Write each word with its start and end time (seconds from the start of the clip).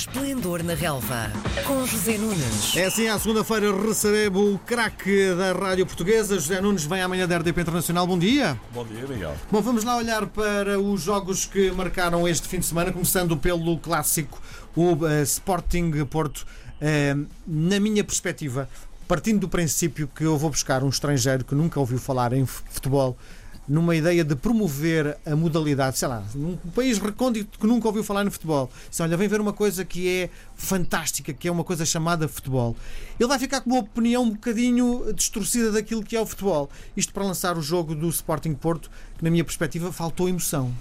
Esplendor 0.00 0.62
na 0.62 0.72
Relva, 0.72 1.30
com 1.66 1.84
José 1.84 2.16
Nunes. 2.16 2.74
É 2.74 2.86
assim, 2.86 3.06
à 3.06 3.18
segunda-feira 3.18 3.70
recebemos 3.70 4.54
o 4.54 4.58
craque 4.58 5.34
da 5.34 5.52
Rádio 5.52 5.84
Portuguesa. 5.84 6.36
José 6.36 6.58
Nunes 6.58 6.84
vem 6.86 7.02
amanhã 7.02 7.28
da 7.28 7.36
RDP 7.36 7.60
Internacional. 7.60 8.06
Bom 8.06 8.18
dia. 8.18 8.58
Bom 8.72 8.82
dia, 8.86 9.06
Miguel. 9.06 9.36
Bom, 9.52 9.60
vamos 9.60 9.84
lá 9.84 9.98
olhar 9.98 10.26
para 10.26 10.80
os 10.80 11.02
jogos 11.02 11.44
que 11.44 11.70
marcaram 11.72 12.26
este 12.26 12.48
fim 12.48 12.60
de 12.60 12.64
semana, 12.64 12.90
começando 12.90 13.36
pelo 13.36 13.76
clássico, 13.76 14.40
o 14.74 14.94
uh, 14.94 15.22
Sporting 15.22 15.92
Porto. 16.06 16.46
Uh, 16.80 17.26
na 17.46 17.78
minha 17.78 18.02
perspectiva, 18.02 18.70
partindo 19.06 19.40
do 19.40 19.50
princípio 19.50 20.08
que 20.08 20.24
eu 20.24 20.38
vou 20.38 20.48
buscar 20.48 20.82
um 20.82 20.88
estrangeiro 20.88 21.44
que 21.44 21.54
nunca 21.54 21.78
ouviu 21.78 21.98
falar 21.98 22.32
em 22.32 22.46
futebol, 22.46 23.18
numa 23.68 23.94
ideia 23.94 24.24
de 24.24 24.34
promover 24.34 25.16
a 25.24 25.36
modalidade, 25.36 25.98
sei 25.98 26.08
lá, 26.08 26.24
num 26.34 26.56
país 26.74 26.98
recôndito 26.98 27.58
que 27.58 27.66
nunca 27.66 27.86
ouviu 27.86 28.02
falar 28.02 28.24
no 28.24 28.30
futebol. 28.30 28.70
Se 28.90 29.02
olha, 29.02 29.16
vem 29.16 29.28
ver 29.28 29.40
uma 29.40 29.52
coisa 29.52 29.84
que 29.84 30.08
é 30.08 30.30
fantástica, 30.56 31.32
que 31.32 31.46
é 31.46 31.52
uma 31.52 31.62
coisa 31.62 31.84
chamada 31.86 32.26
futebol. 32.26 32.76
Ele 33.18 33.28
vai 33.28 33.38
ficar 33.38 33.60
com 33.60 33.70
uma 33.70 33.80
opinião 33.80 34.24
um 34.24 34.30
bocadinho 34.30 35.12
distorcida 35.14 35.72
daquilo 35.72 36.02
que 36.02 36.16
é 36.16 36.20
o 36.20 36.26
futebol. 36.26 36.68
Isto 36.96 37.12
para 37.12 37.24
lançar 37.24 37.56
o 37.56 37.62
jogo 37.62 37.94
do 37.94 38.08
Sporting 38.08 38.54
Porto, 38.54 38.90
que 39.16 39.24
na 39.24 39.30
minha 39.30 39.44
perspectiva 39.44 39.92
faltou 39.92 40.28
emoção. 40.28 40.74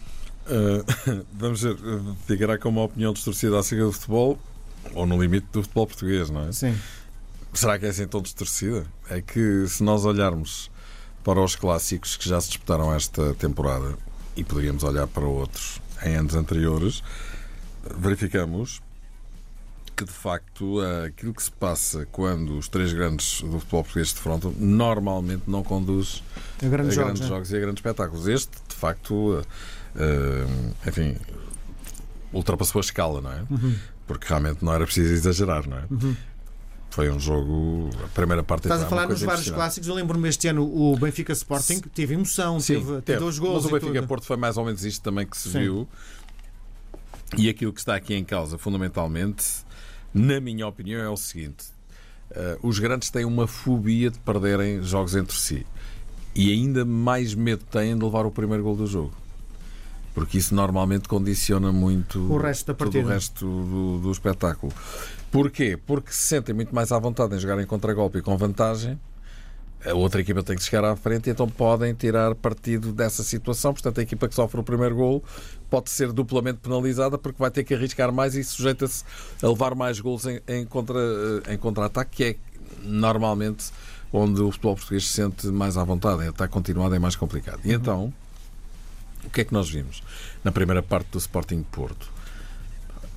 Uh, 0.46 1.24
vamos 1.32 1.62
ver, 1.62 1.78
ficará 2.26 2.58
com 2.58 2.70
uma 2.70 2.84
opinião 2.84 3.14
distorcida 3.14 3.60
acerca 3.60 3.86
do 3.86 3.92
futebol 3.92 4.40
ou 4.96 5.06
no 5.06 5.22
limite 5.22 5.48
do 5.52 5.62
futebol 5.62 5.86
português, 5.86 6.30
não 6.30 6.48
é? 6.48 6.52
Sim. 6.52 6.76
Será 7.54 7.78
que 7.78 7.86
é 7.86 7.90
assim 7.90 8.08
tão 8.08 8.22
distorcida? 8.22 8.86
É 9.10 9.22
que 9.22 9.68
se 9.68 9.84
nós 9.84 10.06
olharmos 10.06 10.72
para 11.24 11.42
os 11.42 11.56
clássicos 11.56 12.16
que 12.18 12.28
já 12.28 12.40
se 12.40 12.50
disputaram 12.50 12.94
esta 12.94 13.34
temporada 13.36 13.96
e 14.36 14.44
poderíamos 14.44 14.84
olhar 14.84 15.08
para 15.08 15.26
outros 15.26 15.82
em 16.04 16.16
anos 16.16 16.36
anteriores, 16.36 17.04
verificamos 17.98 18.82
que 20.00 20.06
de 20.06 20.12
facto 20.12 20.80
aquilo 21.06 21.34
que 21.34 21.44
se 21.44 21.52
passa 21.52 22.06
quando 22.10 22.58
os 22.58 22.70
três 22.70 22.94
grandes 22.94 23.42
do 23.42 23.60
futebol 23.60 23.84
português 23.84 24.10
se 24.10 24.16
defrontam 24.16 24.54
normalmente 24.58 25.44
não 25.46 25.62
conduz 25.62 26.24
a 26.64 26.68
grandes, 26.70 26.94
a 26.94 26.96
jogos, 26.96 26.96
grandes 26.96 27.22
né? 27.22 27.28
jogos 27.28 27.52
e 27.52 27.58
a 27.58 27.60
grandes 27.60 27.80
espetáculos. 27.80 28.28
Este, 28.28 28.58
de 28.70 28.76
facto, 28.76 29.14
uh, 29.14 30.88
enfim, 30.88 31.18
ultrapassou 32.32 32.80
a 32.80 32.82
escala, 32.82 33.20
não 33.20 33.32
é? 33.32 33.44
Uhum. 33.50 33.76
Porque 34.08 34.26
realmente 34.28 34.64
não 34.64 34.74
era 34.74 34.86
preciso 34.86 35.14
exagerar, 35.14 35.68
não 35.68 35.78
é? 35.78 35.84
Uhum. 35.92 36.16
Foi 36.90 37.10
um 37.10 37.20
jogo. 37.20 37.90
A 38.04 38.08
primeira 38.08 38.44
parte 38.44 38.66
Estás 38.66 38.82
a 38.82 38.86
foi 38.86 38.90
falar 38.90 39.08
nos 39.08 39.22
vários 39.22 39.50
clássicos. 39.50 39.88
Eu 39.88 39.96
lembro-me 39.96 40.28
este 40.28 40.48
ano 40.48 40.64
o 40.64 40.98
Benfica 40.98 41.34
Sporting 41.34 41.82
teve 41.94 42.16
emoção, 42.16 42.60
Sim, 42.60 42.76
teve, 42.76 43.02
teve 43.02 43.20
dois 43.20 43.38
gols. 43.38 43.64
Mas 43.64 43.66
o 43.66 43.74
Benfica 43.74 44.00
tudo. 44.00 44.08
Porto 44.08 44.26
foi 44.26 44.38
mais 44.38 44.58
ou 44.58 44.66
menos 44.66 44.84
isto 44.84 45.02
também 45.04 45.26
que 45.26 45.38
se 45.38 45.50
Sim. 45.52 45.60
viu. 45.60 45.88
E 47.38 47.48
aquilo 47.48 47.72
que 47.72 47.80
está 47.80 47.96
aqui 47.96 48.16
em 48.16 48.24
causa, 48.24 48.58
fundamentalmente, 48.58 49.46
na 50.14 50.40
minha 50.40 50.66
opinião, 50.68 51.00
é 51.00 51.10
o 51.10 51.16
seguinte: 51.16 51.66
eh, 52.32 52.58
os 52.64 52.80
grandes 52.80 53.10
têm 53.12 53.24
uma 53.24 53.46
fobia 53.46 54.10
de 54.10 54.20
perderem 54.20 54.82
jogos 54.82 55.16
entre 55.16 55.36
si. 55.38 55.66
E 56.36 56.52
ainda 56.52 56.84
mais 56.86 57.36
medo 57.36 57.64
têm 57.66 57.98
de 57.98 58.04
levar 58.04 58.26
o 58.26 58.32
primeiro 58.32 58.64
gol 58.64 58.76
do 58.76 58.88
jogo. 58.88 59.14
Porque 60.20 60.38
isso 60.38 60.54
normalmente 60.54 61.08
condiciona 61.08 61.72
muito 61.72 62.20
O 62.20 62.38
resto 62.38 62.68
da 62.68 62.74
todo 62.74 63.00
o 63.00 63.06
resto 63.06 63.46
do, 63.46 64.00
do 64.00 64.12
espetáculo. 64.12 64.74
Porquê? 65.32 65.80
Porque 65.88 66.12
se 66.12 66.28
sentem 66.28 66.54
muito 66.54 66.76
mais 66.76 66.92
à 66.92 67.00
vontade 67.00 67.38
em 67.38 67.40
jogarem 67.40 67.66
contra-golpe 67.66 68.18
e 68.18 68.22
com 68.22 68.36
vantagem. 68.36 69.00
A 69.86 69.94
outra 69.94 70.20
equipa 70.20 70.44
tem 70.44 70.58
que 70.58 70.64
chegar 70.64 70.84
à 70.84 70.94
frente 70.94 71.28
e 71.28 71.30
então 71.32 71.48
podem 71.48 71.94
tirar 71.94 72.36
partido 72.36 72.92
dessa 72.92 73.24
situação. 73.24 73.72
Portanto, 73.72 74.00
a 74.00 74.04
equipa 74.04 74.28
que 74.28 74.36
sofre 74.36 74.60
o 74.60 74.64
primeiro 74.64 74.94
gol 74.94 75.24
pode 75.70 75.90
ser 75.90 76.12
duplamente 76.12 76.58
penalizada 76.58 77.18
porque 77.18 77.40
vai 77.40 77.50
ter 77.50 77.64
que 77.64 77.74
arriscar 77.74 78.12
mais 78.12 78.36
e 78.36 78.44
sujeita-se 78.44 79.06
a 79.42 79.48
levar 79.48 79.74
mais 79.74 80.02
gols 80.02 80.26
em, 80.26 80.42
em 80.50 80.66
contra, 80.66 81.00
em 81.48 81.58
contra-ataque, 81.58 82.12
que 82.12 82.24
é 82.26 82.36
normalmente 82.84 83.72
onde 84.12 84.42
o 84.42 84.52
futebol 84.52 84.76
português 84.76 85.08
se 85.08 85.14
sente 85.14 85.48
mais 85.48 85.78
à 85.78 85.84
vontade. 85.86 86.26
Em 86.26 86.28
ataque 86.28 86.52
continuado 86.52 86.94
é 86.94 87.00
mais 87.00 87.16
complicado. 87.16 87.62
E 87.64 87.72
então, 87.72 88.14
o 89.26 89.30
que 89.30 89.42
é 89.42 89.44
que 89.44 89.54
nós 89.54 89.70
vimos 89.70 90.04
na 90.44 90.52
primeira 90.52 90.82
parte 90.82 91.08
do 91.12 91.18
Sporting 91.18 91.64
Porto? 91.64 92.12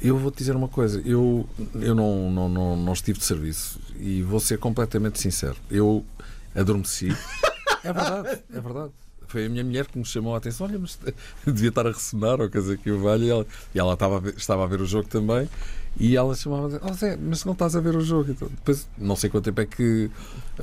Eu 0.01 0.19
vou-te 0.19 0.39
dizer 0.39 0.57
uma 0.57 0.69
coisa, 0.69 1.01
eu, 1.05 1.49
eu 1.75 1.95
não, 1.95 2.31
não, 2.31 2.49
não, 2.49 2.77
não 2.77 2.93
estive 2.93 3.19
de 3.19 3.25
serviço 3.25 3.79
e 3.99 4.21
vou 4.23 4.41
ser 4.41 4.59
completamente 4.59 5.21
sincero. 5.21 5.57
Eu 5.71 6.05
adormeci. 6.55 7.09
É 7.85 7.93
verdade, 7.93 8.43
é 8.55 8.61
verdade. 8.61 8.93
Foi 9.27 9.47
a 9.47 9.49
minha 9.49 9.65
mulher 9.65 9.87
que 9.87 9.99
me 9.99 10.05
chamou 10.05 10.35
a 10.35 10.39
atenção. 10.39 10.67
Olha, 10.67 10.79
mas 10.79 10.99
devia 11.45 11.71
estar 11.71 11.87
a 11.87 11.91
ressonar 11.91 12.41
ou 12.41 12.49
coisa 12.49 12.77
que 12.77 12.91
o 12.91 13.01
valha. 13.01 13.25
E 13.25 13.31
ela, 13.31 13.47
e 13.75 13.79
ela 13.81 13.95
estava, 13.95 14.17
a 14.19 14.21
ver, 14.21 14.35
estava 14.37 14.63
a 14.63 14.67
ver 14.67 14.81
o 14.81 14.87
jogo 14.87 15.09
também. 15.09 15.49
E 15.99 16.17
ela 16.17 16.35
chamava 16.35 16.67
dizer: 16.67 16.81
oh, 16.85 16.93
Zé, 16.93 17.17
mas 17.17 17.45
não 17.45 17.53
estás 17.53 17.75
a 17.75 17.81
ver 17.81 17.97
o 17.97 18.01
jogo. 18.01 18.31
Então, 18.31 18.49
depois, 18.49 18.89
não 18.97 19.17
sei 19.17 19.31
quanto 19.31 19.45
tempo 19.45 19.61
é 19.61 19.67
que 19.67 20.11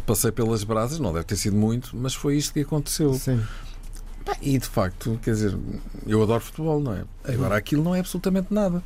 passei 0.06 0.32
pelas 0.32 0.64
brasas, 0.64 1.00
não 1.00 1.12
deve 1.12 1.26
ter 1.26 1.36
sido 1.36 1.56
muito, 1.56 1.96
mas 1.96 2.14
foi 2.14 2.38
isto 2.38 2.54
que 2.54 2.62
aconteceu. 2.62 3.14
Sim. 3.14 3.42
E 4.42 4.58
de 4.58 4.68
facto, 4.68 5.20
quer 5.22 5.32
dizer, 5.32 5.58
eu 6.06 6.22
adoro 6.22 6.42
futebol, 6.42 6.80
não 6.80 6.94
é? 6.94 7.04
Agora 7.24 7.58
aquilo 7.58 7.84
não 7.84 7.96
é 7.96 8.00
absolutamente 8.00 8.54
nada. 8.54 8.84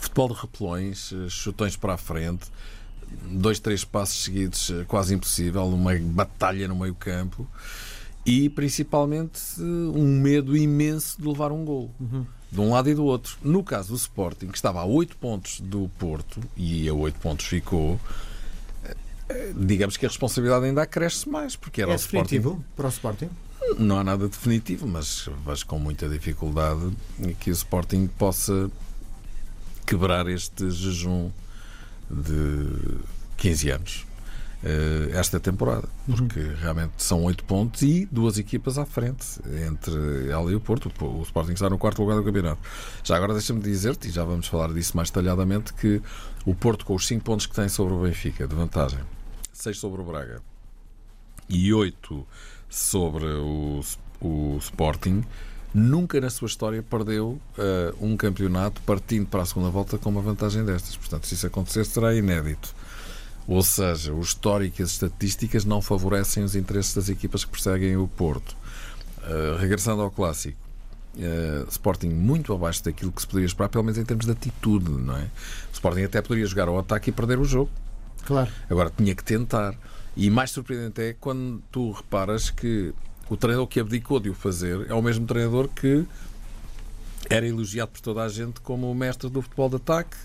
Futebol 0.00 0.28
de 0.28 0.34
repelões, 0.40 1.12
eh, 1.12 1.28
chutões 1.28 1.76
para 1.76 1.94
a 1.94 1.96
frente, 1.96 2.46
dois, 3.30 3.58
três 3.58 3.84
passos 3.84 4.24
seguidos, 4.24 4.70
eh, 4.70 4.84
quase 4.86 5.14
impossível, 5.14 5.66
uma 5.66 5.94
batalha 5.96 6.66
no 6.68 6.76
meio 6.76 6.94
campo 6.94 7.46
e 8.24 8.48
principalmente 8.48 9.40
eh, 9.58 9.62
um 9.62 10.20
medo 10.20 10.56
imenso 10.56 11.20
de 11.20 11.26
levar 11.26 11.52
um 11.52 11.64
gol. 11.64 11.90
De 12.50 12.60
um 12.60 12.70
lado 12.70 12.88
e 12.90 12.94
do 12.94 13.04
outro. 13.04 13.36
No 13.42 13.62
caso 13.62 13.90
do 13.90 13.96
Sporting, 13.96 14.48
que 14.48 14.56
estava 14.56 14.80
a 14.80 14.84
8 14.84 15.16
pontos 15.16 15.60
do 15.60 15.88
Porto 15.98 16.40
e 16.56 16.88
a 16.88 16.94
8 16.94 17.18
pontos 17.20 17.46
ficou, 17.46 18.00
digamos 19.56 19.96
que 19.96 20.04
a 20.04 20.08
responsabilidade 20.08 20.64
ainda 20.66 20.82
acresce 20.82 21.28
mais, 21.28 21.54
porque 21.54 21.80
era 21.82 21.92
É 21.92 21.94
o 21.94 21.96
Sporting 21.96 22.58
para 22.76 22.86
o 22.86 22.88
Sporting? 22.88 23.28
Não 23.78 23.98
há 23.98 24.04
nada 24.04 24.28
definitivo, 24.28 24.86
mas 24.86 25.28
vejo 25.46 25.66
com 25.66 25.78
muita 25.78 26.08
dificuldade 26.08 26.92
que 27.38 27.50
o 27.50 27.52
Sporting 27.52 28.06
possa 28.06 28.70
quebrar 29.86 30.28
este 30.28 30.70
jejum 30.70 31.30
de 32.10 32.98
15 33.36 33.70
anos 33.70 34.06
eh, 34.62 35.10
esta 35.12 35.40
temporada, 35.40 35.88
porque 36.06 36.38
realmente 36.60 36.92
são 36.98 37.24
8 37.24 37.44
pontos 37.44 37.80
e 37.80 38.06
duas 38.10 38.36
equipas 38.36 38.76
à 38.76 38.84
frente 38.84 39.40
entre 39.66 40.28
ela 40.30 40.52
e 40.52 40.54
o 40.54 40.60
Porto. 40.60 40.92
O 41.02 41.22
Sporting 41.22 41.52
está 41.52 41.70
no 41.70 41.78
quarto 41.78 42.02
lugar 42.02 42.16
do 42.16 42.24
campeonato. 42.24 42.60
Já 43.02 43.16
agora 43.16 43.32
deixa-me 43.32 43.60
dizer-te, 43.60 44.08
e 44.08 44.10
já 44.10 44.22
vamos 44.22 44.48
falar 44.48 44.72
disso 44.74 44.94
mais 44.96 45.10
detalhadamente, 45.10 45.72
que 45.72 46.02
o 46.44 46.54
Porto, 46.54 46.84
com 46.84 46.94
os 46.94 47.06
5 47.06 47.24
pontos 47.24 47.46
que 47.46 47.54
tem 47.54 47.68
sobre 47.70 47.94
o 47.94 48.02
Benfica 48.02 48.46
de 48.46 48.54
vantagem, 48.54 49.00
6 49.52 49.78
sobre 49.78 50.02
o 50.02 50.04
Braga 50.04 50.42
e 51.48 51.72
8 51.72 52.26
sobre 52.70 53.26
o, 53.26 53.80
o 54.20 54.56
Sporting, 54.58 55.24
nunca 55.74 56.20
na 56.20 56.30
sua 56.30 56.46
história 56.46 56.82
perdeu 56.82 57.40
eh, 57.58 57.92
um 58.00 58.16
campeonato 58.16 58.80
partindo 58.82 59.26
para 59.26 59.42
a 59.42 59.46
segunda 59.46 59.68
volta 59.68 59.98
com 59.98 60.08
uma 60.08 60.22
vantagem 60.22 60.64
destas. 60.64 60.96
Portanto, 60.96 61.26
se 61.26 61.34
isso 61.34 61.46
acontecer, 61.46 61.84
será 61.84 62.14
inédito. 62.14 62.74
Ou 63.46 63.62
seja, 63.62 64.12
o 64.12 64.20
histórico 64.20 64.80
e 64.80 64.84
as 64.84 64.92
estatísticas 64.92 65.64
não 65.64 65.82
favorecem 65.82 66.44
os 66.44 66.54
interesses 66.54 66.94
das 66.94 67.08
equipas 67.08 67.44
que 67.44 67.50
perseguem 67.50 67.96
o 67.96 68.06
Porto. 68.06 68.56
Eh, 69.24 69.56
regressando 69.58 70.02
ao 70.02 70.10
clássico, 70.10 70.56
eh, 71.18 71.64
Sporting 71.68 72.10
muito 72.10 72.54
abaixo 72.54 72.84
daquilo 72.84 73.10
que 73.10 73.20
se 73.20 73.26
poderia 73.26 73.46
esperar, 73.46 73.68
pelo 73.68 73.84
menos 73.84 73.98
em 73.98 74.04
termos 74.04 74.26
de 74.26 74.32
atitude, 74.32 74.90
não 74.90 75.16
é? 75.16 75.24
O 75.24 75.72
Sporting 75.72 76.02
até 76.02 76.22
poderia 76.22 76.46
jogar 76.46 76.68
ao 76.68 76.78
ataque 76.78 77.10
e 77.10 77.12
perder 77.12 77.38
o 77.38 77.44
jogo. 77.44 77.70
Claro. 78.24 78.50
Agora 78.68 78.92
tinha 78.96 79.14
que 79.14 79.24
tentar. 79.24 79.74
E 80.16 80.28
mais 80.28 80.50
surpreendente 80.50 81.00
é 81.00 81.16
quando 81.18 81.62
tu 81.70 81.92
reparas 81.92 82.50
que 82.50 82.92
o 83.28 83.36
treinador 83.36 83.66
que 83.66 83.78
abdicou 83.78 84.18
de 84.18 84.28
o 84.28 84.34
fazer 84.34 84.90
é 84.90 84.94
o 84.94 85.00
mesmo 85.00 85.26
treinador 85.26 85.68
que 85.68 86.04
era 87.28 87.46
elogiado 87.46 87.92
por 87.92 88.00
toda 88.00 88.22
a 88.22 88.28
gente 88.28 88.60
como 88.60 88.90
o 88.90 88.94
mestre 88.94 89.30
do 89.30 89.40
futebol 89.40 89.68
de 89.68 89.76
ataque, 89.76 90.16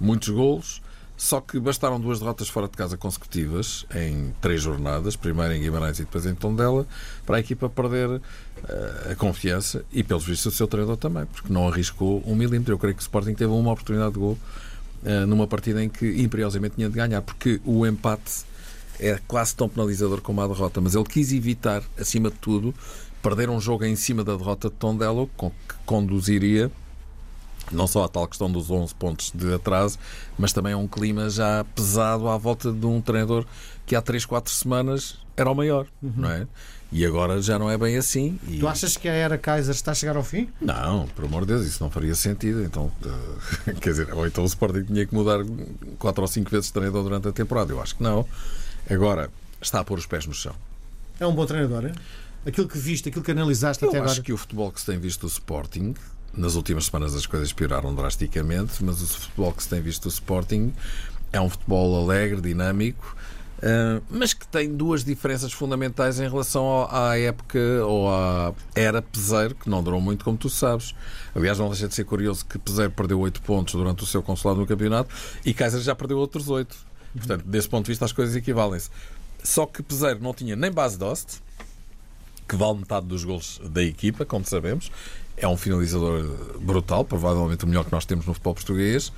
muitos 0.00 0.28
golos. 0.28 0.82
Só 1.16 1.40
que 1.40 1.60
bastaram 1.60 2.00
duas 2.00 2.18
derrotas 2.18 2.48
fora 2.48 2.66
de 2.66 2.76
casa 2.76 2.96
consecutivas 2.96 3.86
em 3.94 4.34
três 4.40 4.60
jornadas, 4.60 5.14
primeiro 5.14 5.54
em 5.54 5.60
Guimarães 5.60 6.00
e 6.00 6.04
depois 6.04 6.26
em 6.26 6.34
Tondela, 6.34 6.86
para 7.24 7.36
a 7.36 7.40
equipa 7.40 7.68
perder 7.68 8.20
eh, 8.68 9.12
a 9.12 9.14
confiança 9.14 9.84
e, 9.92 10.02
pelos 10.02 10.24
vistos, 10.24 10.54
o 10.54 10.56
seu 10.56 10.66
treinador 10.66 10.96
também, 10.96 11.24
porque 11.26 11.52
não 11.52 11.68
arriscou 11.68 12.20
um 12.26 12.34
milímetro. 12.34 12.74
Eu 12.74 12.78
creio 12.78 12.96
que 12.96 13.00
o 13.00 13.02
Sporting 13.02 13.34
teve 13.34 13.52
uma 13.52 13.70
oportunidade 13.70 14.14
de 14.14 14.18
gol 14.18 14.36
eh, 15.04 15.24
numa 15.24 15.46
partida 15.46 15.84
em 15.84 15.88
que 15.88 16.20
imperiosamente 16.20 16.74
tinha 16.74 16.88
de 16.88 16.96
ganhar, 16.96 17.22
porque 17.22 17.60
o 17.64 17.86
empate 17.86 18.44
é 18.98 19.18
quase 19.26 19.54
tão 19.54 19.68
penalizador 19.68 20.20
como 20.20 20.40
a 20.40 20.46
derrota, 20.46 20.80
mas 20.80 20.94
ele 20.94 21.04
quis 21.04 21.32
evitar, 21.32 21.82
acima 21.98 22.30
de 22.30 22.36
tudo, 22.36 22.74
perder 23.22 23.48
um 23.48 23.60
jogo 23.60 23.84
em 23.84 23.96
cima 23.96 24.22
da 24.22 24.36
derrota 24.36 24.68
de 24.68 24.74
Tondela, 24.76 25.26
que 25.26 25.50
conduziria 25.86 26.70
Não 27.72 27.86
só 27.86 28.04
a 28.04 28.08
tal 28.08 28.28
questão 28.28 28.50
dos 28.52 28.70
11 28.70 28.94
pontos 28.94 29.32
de 29.34 29.54
atraso, 29.54 29.98
mas 30.38 30.52
também 30.52 30.72
é 30.72 30.76
um 30.76 30.86
clima 30.86 31.30
já 31.30 31.64
pesado 31.74 32.28
à 32.28 32.36
volta 32.36 32.70
de 32.70 32.86
um 32.86 33.00
treinador 33.00 33.46
que 33.86 33.96
há 33.96 34.02
3, 34.02 34.26
4 34.26 34.52
semanas 34.52 35.18
era 35.36 35.50
o 35.50 35.54
maior, 35.54 35.86
não 36.02 36.30
é? 36.30 36.46
E 36.92 37.04
agora 37.04 37.42
já 37.42 37.58
não 37.58 37.68
é 37.68 37.76
bem 37.76 37.96
assim. 37.96 38.38
E... 38.46 38.58
Tu 38.58 38.68
achas 38.68 38.96
que 38.96 39.08
a 39.08 39.12
era 39.12 39.36
Kaiser 39.36 39.74
está 39.74 39.90
a 39.90 39.94
chegar 39.94 40.16
ao 40.16 40.22
fim? 40.22 40.48
Não, 40.60 41.08
por 41.08 41.24
amor 41.24 41.40
de 41.40 41.48
Deus, 41.48 41.66
isso 41.66 41.82
não 41.82 41.90
faria 41.90 42.14
sentido. 42.14 42.62
Então, 42.62 42.92
eh, 43.66 43.72
quer 43.80 43.90
dizer, 43.90 44.14
ou 44.14 44.24
então 44.24 44.44
o 44.44 44.46
Sporting 44.46 44.84
tinha 44.84 45.04
que 45.04 45.12
mudar 45.12 45.40
4 45.98 46.22
ou 46.22 46.28
5 46.28 46.48
vezes 46.48 46.66
de 46.66 46.72
treinador 46.72 47.02
durante 47.02 47.26
a 47.26 47.32
temporada. 47.32 47.72
Eu 47.72 47.82
acho 47.82 47.96
que 47.96 48.02
não. 48.02 48.24
Agora, 48.90 49.30
está 49.60 49.80
a 49.80 49.84
pôr 49.84 49.98
os 49.98 50.06
pés 50.06 50.26
no 50.26 50.34
chão. 50.34 50.54
É 51.18 51.26
um 51.26 51.34
bom 51.34 51.46
treinador, 51.46 51.86
é? 51.86 51.92
Aquilo 52.46 52.68
que 52.68 52.76
viste, 52.76 53.08
aquilo 53.08 53.24
que 53.24 53.30
analisaste 53.30 53.82
Eu 53.82 53.88
até 53.88 53.98
acho 53.98 54.06
agora. 54.06 54.22
que 54.22 54.32
o 54.32 54.36
futebol 54.36 54.70
que 54.70 54.80
se 54.80 54.86
tem 54.86 54.98
visto 54.98 55.22
do 55.22 55.28
Sporting, 55.28 55.94
nas 56.34 56.54
últimas 56.56 56.86
semanas 56.86 57.14
as 57.14 57.24
coisas 57.24 57.52
pioraram 57.52 57.94
drasticamente, 57.94 58.84
mas 58.84 59.00
o 59.00 59.06
futebol 59.06 59.52
que 59.52 59.62
se 59.62 59.68
tem 59.68 59.80
visto 59.80 60.02
do 60.02 60.08
Sporting 60.08 60.74
é 61.32 61.40
um 61.40 61.48
futebol 61.48 62.04
alegre, 62.04 62.40
dinâmico, 62.40 63.16
eh, 63.62 64.02
mas 64.10 64.34
que 64.34 64.46
tem 64.46 64.74
duas 64.74 65.02
diferenças 65.04 65.52
fundamentais 65.52 66.20
em 66.20 66.28
relação 66.28 66.86
à 66.90 67.18
época 67.18 67.58
ou 67.86 68.10
à 68.10 68.52
era 68.74 69.00
Peseiro, 69.00 69.54
que 69.54 69.70
não 69.70 69.82
durou 69.82 70.00
muito, 70.00 70.22
como 70.24 70.36
tu 70.36 70.50
sabes. 70.50 70.94
Aliás, 71.34 71.58
não 71.58 71.68
deixa 71.70 71.88
de 71.88 71.94
ser 71.94 72.04
curioso 72.04 72.44
que 72.44 72.58
Peseiro 72.58 72.90
perdeu 72.90 73.18
8 73.20 73.40
pontos 73.40 73.74
durante 73.74 74.02
o 74.02 74.06
seu 74.06 74.22
consulado 74.22 74.60
no 74.60 74.66
campeonato 74.66 75.08
e 75.46 75.54
Kaiser 75.54 75.80
já 75.80 75.94
perdeu 75.94 76.18
outros 76.18 76.50
8. 76.50 76.76
Portanto, 77.16 77.44
desse 77.44 77.68
ponto 77.68 77.86
de 77.86 77.92
vista, 77.92 78.04
as 78.04 78.12
coisas 78.12 78.34
equivalem-se. 78.34 78.90
Só 79.42 79.66
que 79.66 79.82
Peseiro 79.82 80.20
não 80.20 80.32
tinha 80.32 80.56
nem 80.56 80.70
base 80.70 80.98
de 80.98 81.04
hoste, 81.04 81.42
que 82.48 82.56
vale 82.56 82.78
metade 82.78 83.06
dos 83.06 83.24
gols 83.24 83.60
da 83.70 83.82
equipa, 83.82 84.24
como 84.24 84.44
sabemos. 84.44 84.90
É 85.36 85.48
um 85.48 85.56
finalizador 85.56 86.22
brutal, 86.60 87.04
provavelmente 87.04 87.64
o 87.64 87.68
melhor 87.68 87.84
que 87.84 87.92
nós 87.92 88.04
temos 88.04 88.26
no 88.26 88.34
futebol 88.34 88.54
português. 88.54 89.12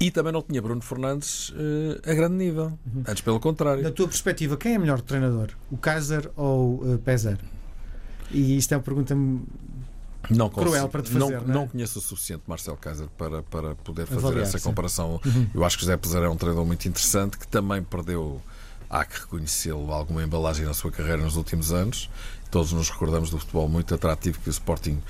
E 0.00 0.10
também 0.10 0.32
não 0.32 0.42
tinha 0.42 0.62
Bruno 0.62 0.80
Fernandes 0.80 1.52
eh, 1.56 2.10
a 2.10 2.14
grande 2.14 2.36
nível. 2.36 2.78
Antes, 3.06 3.20
pelo 3.20 3.40
contrário. 3.40 3.82
Da 3.82 3.90
tua 3.90 4.06
perspectiva, 4.06 4.56
quem 4.56 4.74
é 4.74 4.78
melhor 4.78 5.00
treinador? 5.00 5.48
O 5.70 5.76
Kaiser 5.76 6.30
ou 6.36 6.94
o 6.94 6.98
Peser? 6.98 7.38
E 8.30 8.56
isto 8.56 8.72
é 8.72 8.76
uma 8.76 8.82
pergunta 8.82 9.16
Não 10.30 10.50
Cruel 10.50 10.88
para 10.88 11.02
te 11.02 11.10
fazer, 11.10 11.18
não, 11.18 11.30
não 11.30 11.38
é? 11.38 11.54
não 11.54 11.68
conheço 11.68 11.98
o 11.98 12.02
suficiente 12.02 12.42
Marcelo 12.46 12.76
Kaiser 12.76 13.06
para, 13.16 13.42
para 13.42 13.74
poder 13.76 14.06
fazer 14.06 14.18
Avaliar, 14.26 14.42
essa 14.42 14.60
comparação. 14.60 15.20
Eu 15.54 15.64
acho 15.64 15.76
que 15.76 15.82
José 15.82 15.96
Peseiro 15.96 16.26
é 16.26 16.28
um 16.28 16.36
treinador 16.36 16.66
muito 16.66 16.86
interessante 16.86 17.38
que 17.38 17.46
também 17.46 17.82
perdeu, 17.82 18.40
há 18.90 19.04
que 19.04 19.20
reconhecê-lo, 19.20 19.92
alguma 19.92 20.22
embalagem 20.22 20.66
na 20.66 20.74
sua 20.74 20.90
carreira 20.90 21.22
nos 21.22 21.36
últimos 21.36 21.72
anos. 21.72 22.10
Todos 22.50 22.72
nos 22.72 22.90
recordamos 22.90 23.30
do 23.30 23.38
futebol 23.38 23.68
muito 23.68 23.94
atrativo 23.94 24.38
que 24.40 24.48
o 24.48 24.50
Sporting 24.50 25.00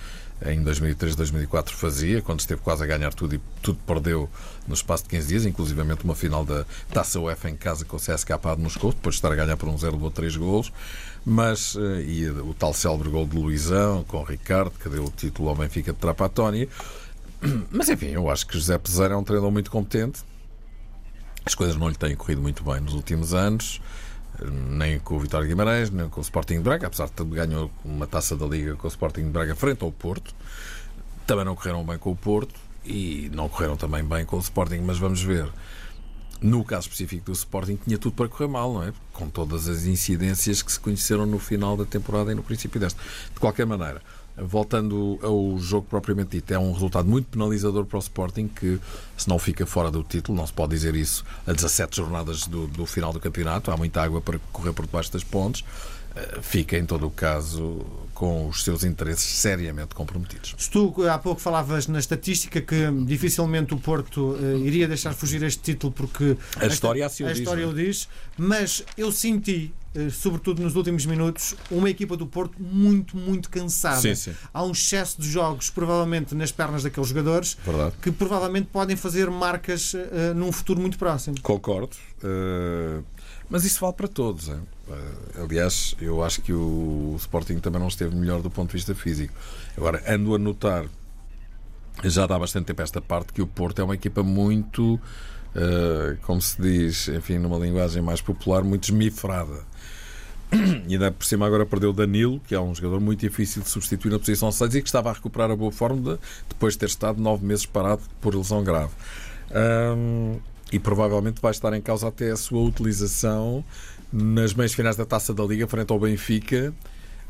em 0.46 0.62
2003, 0.62 1.16
2004 1.16 1.74
fazia, 1.74 2.22
quando 2.22 2.40
esteve 2.40 2.60
quase 2.60 2.84
a 2.84 2.86
ganhar 2.86 3.12
tudo 3.12 3.34
e 3.34 3.40
tudo 3.60 3.78
perdeu 3.86 4.30
no 4.66 4.74
espaço 4.74 5.04
de 5.04 5.10
15 5.10 5.28
dias, 5.28 5.46
inclusivamente 5.46 6.04
uma 6.04 6.14
final 6.14 6.44
da 6.44 6.64
Taça 6.92 7.18
UEFA 7.18 7.50
em 7.50 7.56
casa 7.56 7.84
com 7.84 7.96
o 7.96 8.00
CSKA 8.00 8.38
de 8.56 8.62
Moscou, 8.62 8.92
depois 8.92 9.14
de 9.14 9.18
estar 9.18 9.32
a 9.32 9.34
ganhar 9.34 9.56
por 9.56 9.68
um 9.68 9.76
0, 9.76 9.94
levou 9.94 10.10
3 10.10 10.36
golos. 10.36 10.72
Mas, 11.26 11.76
eh, 11.76 12.02
e 12.02 12.28
o 12.28 12.54
tal 12.54 12.72
célebre 12.72 13.08
gol 13.08 13.26
de 13.26 13.36
Luizão 13.36 14.04
com 14.04 14.18
o 14.18 14.24
Ricardo, 14.24 14.70
que 14.70 14.88
deu 14.88 15.04
o 15.04 15.10
título 15.10 15.48
ao 15.48 15.56
Benfica 15.56 15.92
de 15.92 15.98
Trapatónia. 15.98 16.68
Mas 17.70 17.88
enfim, 17.88 18.06
eu 18.06 18.30
acho 18.30 18.46
que 18.46 18.54
José 18.54 18.78
Peseiro 18.78 19.14
é 19.14 19.16
um 19.16 19.24
treinador 19.24 19.50
muito 19.50 19.70
competente. 19.70 20.22
As 21.44 21.54
coisas 21.54 21.76
não 21.76 21.88
lhe 21.88 21.96
têm 21.96 22.14
corrido 22.14 22.40
muito 22.40 22.62
bem 22.62 22.80
nos 22.80 22.94
últimos 22.94 23.34
anos, 23.34 23.80
nem 24.44 24.98
com 24.98 25.16
o 25.16 25.18
Vitória 25.18 25.46
Guimarães, 25.46 25.90
nem 25.90 26.08
com 26.08 26.20
o 26.20 26.22
Sporting 26.22 26.54
de 26.54 26.62
Braga, 26.62 26.86
apesar 26.86 27.08
de 27.08 27.24
ganhou 27.24 27.70
uma 27.84 28.06
taça 28.06 28.36
da 28.36 28.46
Liga 28.46 28.74
com 28.76 28.86
o 28.86 28.88
Sporting 28.88 29.24
de 29.24 29.30
Braga 29.30 29.54
frente 29.54 29.82
ao 29.82 29.92
Porto. 29.92 30.34
Também 31.26 31.44
não 31.44 31.54
correram 31.54 31.84
bem 31.84 31.98
com 31.98 32.10
o 32.10 32.16
Porto 32.16 32.54
e 32.84 33.30
não 33.34 33.48
correram 33.48 33.76
também 33.76 34.04
bem 34.04 34.24
com 34.24 34.36
o 34.36 34.40
Sporting, 34.40 34.78
mas 34.78 34.98
vamos 34.98 35.22
ver. 35.22 35.48
No 36.40 36.64
caso 36.64 36.82
específico 36.82 37.26
do 37.26 37.32
Sporting, 37.32 37.76
tinha 37.84 37.98
tudo 37.98 38.14
para 38.14 38.28
correr 38.28 38.46
mal, 38.46 38.72
não 38.72 38.84
é? 38.84 38.92
Com 39.12 39.28
todas 39.28 39.66
as 39.66 39.84
incidências 39.86 40.62
que 40.62 40.70
se 40.70 40.78
conheceram 40.78 41.26
no 41.26 41.38
final 41.38 41.76
da 41.76 41.84
temporada 41.84 42.30
e 42.30 42.34
no 42.34 42.44
princípio 42.44 42.78
desta. 42.78 43.00
De 43.34 43.40
qualquer 43.40 43.66
maneira, 43.66 44.00
voltando 44.40 45.18
ao 45.22 45.58
jogo 45.58 45.86
propriamente 45.88 46.30
dito, 46.30 46.52
é 46.52 46.58
um 46.58 46.72
resultado 46.72 47.08
muito 47.08 47.26
penalizador 47.26 47.84
para 47.84 47.96
o 47.96 48.00
Sporting 48.00 48.48
que, 48.48 48.80
se 49.16 49.28
não 49.28 49.38
fica 49.38 49.66
fora 49.66 49.90
do 49.90 50.02
título, 50.02 50.36
não 50.36 50.46
se 50.46 50.52
pode 50.52 50.70
dizer 50.70 50.94
isso 50.94 51.24
a 51.46 51.52
17 51.52 51.96
jornadas 51.96 52.46
do, 52.46 52.66
do 52.66 52.86
final 52.86 53.12
do 53.12 53.20
campeonato, 53.20 53.70
há 53.70 53.76
muita 53.76 54.02
água 54.02 54.20
para 54.20 54.38
correr 54.52 54.72
por 54.72 54.86
debaixo 54.86 55.12
das 55.12 55.24
pontes, 55.24 55.64
eh, 56.14 56.38
fica 56.42 56.76
em 56.76 56.84
todo 56.84 57.06
o 57.06 57.10
caso 57.10 57.84
com 58.14 58.48
os 58.48 58.64
seus 58.64 58.82
interesses 58.82 59.38
seriamente 59.38 59.94
comprometidos. 59.94 60.56
Se 60.58 60.68
tu 60.68 60.92
há 61.08 61.18
pouco 61.18 61.40
falavas 61.40 61.86
na 61.86 62.00
estatística 62.00 62.60
que 62.60 62.90
dificilmente 63.06 63.74
o 63.74 63.78
Porto 63.78 64.36
eh, 64.40 64.58
iria 64.58 64.88
deixar 64.88 65.14
fugir 65.14 65.40
este 65.44 65.62
título 65.62 65.92
porque 65.92 66.36
A 66.56 66.66
história 66.66 67.06
assim 67.06 67.22
o 67.22 67.26
a 67.26 67.30
diz, 67.30 67.38
história 67.38 67.68
o 67.68 67.72
diz, 67.72 68.08
mas 68.36 68.84
eu 68.96 69.12
senti, 69.12 69.72
eh, 69.77 69.77
sobretudo 70.10 70.62
nos 70.62 70.76
últimos 70.76 71.04
minutos, 71.06 71.54
uma 71.70 71.88
equipa 71.90 72.16
do 72.16 72.26
Porto 72.26 72.54
muito, 72.60 73.16
muito 73.16 73.48
cansada. 73.50 74.00
Sim, 74.00 74.14
sim. 74.14 74.34
Há 74.52 74.62
um 74.64 74.70
excesso 74.72 75.20
de 75.20 75.28
jogos, 75.30 75.70
provavelmente 75.70 76.34
nas 76.34 76.52
pernas 76.52 76.82
daqueles 76.82 77.08
jogadores, 77.08 77.56
Verdade. 77.64 77.94
que 78.00 78.10
provavelmente 78.12 78.68
podem 78.72 78.96
fazer 78.96 79.30
marcas 79.30 79.94
eh, 79.94 80.32
num 80.34 80.52
futuro 80.52 80.80
muito 80.80 80.98
próximo. 80.98 81.40
Concordo. 81.42 81.96
eh, 82.22 83.00
mas 83.50 83.64
isso 83.64 83.80
vale 83.80 83.94
para 83.94 84.08
todos. 84.08 84.48
hein? 84.48 84.60
Eh, 84.90 85.40
aliás, 85.42 85.94
eu 86.00 86.22
acho 86.22 86.42
que 86.42 86.52
o 86.52 87.14
Sporting 87.18 87.58
também 87.58 87.80
não 87.80 87.88
esteve 87.88 88.14
melhor 88.14 88.42
do 88.42 88.50
ponto 88.50 88.68
de 88.70 88.76
vista 88.76 88.94
físico. 88.94 89.32
Agora, 89.76 90.02
ando 90.06 90.34
a 90.34 90.38
notar, 90.38 90.84
já 92.04 92.26
dá 92.26 92.38
bastante 92.38 92.66
tempo 92.66 92.82
esta 92.82 93.00
parte, 93.00 93.32
que 93.32 93.40
o 93.42 93.46
Porto 93.46 93.80
é 93.80 93.84
uma 93.84 93.94
equipa 93.94 94.22
muito, 94.22 95.00
eh, 95.54 96.16
como 96.22 96.40
se 96.42 96.60
diz, 96.60 97.08
enfim, 97.08 97.38
numa 97.38 97.56
linguagem 97.58 98.02
mais 98.02 98.20
popular, 98.20 98.62
muito 98.62 98.84
esmifrada. 98.84 99.66
E 100.86 100.94
ainda 100.94 101.10
por 101.12 101.24
cima 101.26 101.46
agora 101.46 101.66
perdeu 101.66 101.92
Danilo, 101.92 102.40
que 102.46 102.54
é 102.54 102.60
um 102.60 102.74
jogador 102.74 103.00
muito 103.00 103.20
difícil 103.20 103.62
de 103.62 103.68
substituir 103.68 104.10
na 104.10 104.18
posição 104.18 104.50
6 104.50 104.74
e 104.76 104.80
que 104.82 104.88
estava 104.88 105.10
a 105.10 105.12
recuperar 105.12 105.50
a 105.50 105.56
boa 105.56 105.70
forma 105.70 106.14
de- 106.14 106.18
depois 106.48 106.74
de 106.74 106.78
ter 106.80 106.86
estado 106.86 107.20
nove 107.20 107.44
meses 107.44 107.66
parado 107.66 108.00
por 108.20 108.34
lesão 108.34 108.64
grave. 108.64 108.92
Ahm, 109.50 110.38
e 110.72 110.78
provavelmente 110.78 111.40
vai 111.40 111.50
estar 111.50 111.72
em 111.74 111.80
causa 111.80 112.08
até 112.08 112.30
a 112.30 112.36
sua 112.36 112.60
utilização 112.62 113.64
nas 114.12 114.54
meias 114.54 114.72
finais 114.72 114.96
da 114.96 115.04
Taça 115.04 115.34
da 115.34 115.44
Liga 115.44 115.66
frente 115.66 115.90
ao 115.92 115.98
Benfica 115.98 116.72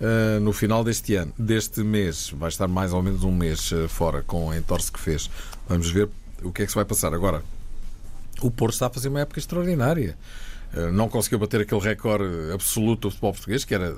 ah, 0.01 0.39
no 0.41 0.53
final 0.53 0.85
deste 0.85 1.15
ano, 1.17 1.33
deste 1.39 1.81
mês. 1.83 2.31
Vai 2.37 2.49
estar 2.49 2.69
mais 2.69 2.93
ou 2.93 3.03
menos 3.03 3.25
um 3.25 3.33
mês 3.33 3.73
ah, 3.73 3.89
fora 3.89 4.23
com 4.23 4.51
a 4.51 4.57
entorse 4.57 4.91
que 4.93 4.99
fez. 5.01 5.29
Vamos 5.69 5.91
ver 5.91 6.09
o 6.43 6.53
que 6.53 6.63
é 6.63 6.65
que 6.67 6.71
se 6.71 6.77
vai 6.77 6.85
passar. 6.85 7.13
Agora, 7.15 7.43
o 8.41 8.51
Porto 8.51 8.75
está 8.75 8.87
a 8.87 8.91
fazer 8.91 9.09
uma 9.09 9.21
época 9.21 9.41
extraordinária. 9.41 10.17
Uh, 10.75 10.93
Não 10.93 11.09
conseguiu 11.09 11.39
bater 11.39 11.61
aquele 11.61 11.81
recorde 11.81 12.53
absoluto 12.53 13.09
do 13.09 13.11
futebol 13.11 13.33
português, 13.33 13.65
que 13.65 13.75
era 13.75 13.97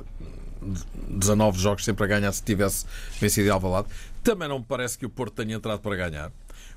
19 1.08 1.58
jogos 1.58 1.84
sempre 1.84 2.04
a 2.04 2.06
ganhar 2.06 2.32
se 2.32 2.42
tivesse 2.42 2.84
vencido 3.20 3.48
em 3.48 3.50
Alvalade. 3.50 3.88
Também 4.22 4.48
não 4.48 4.58
me 4.58 4.64
parece 4.64 4.98
que 4.98 5.06
o 5.06 5.10
Porto 5.10 5.34
tenha 5.42 5.56
entrado 5.56 5.80
para 5.80 5.96
ganhar. 5.96 6.30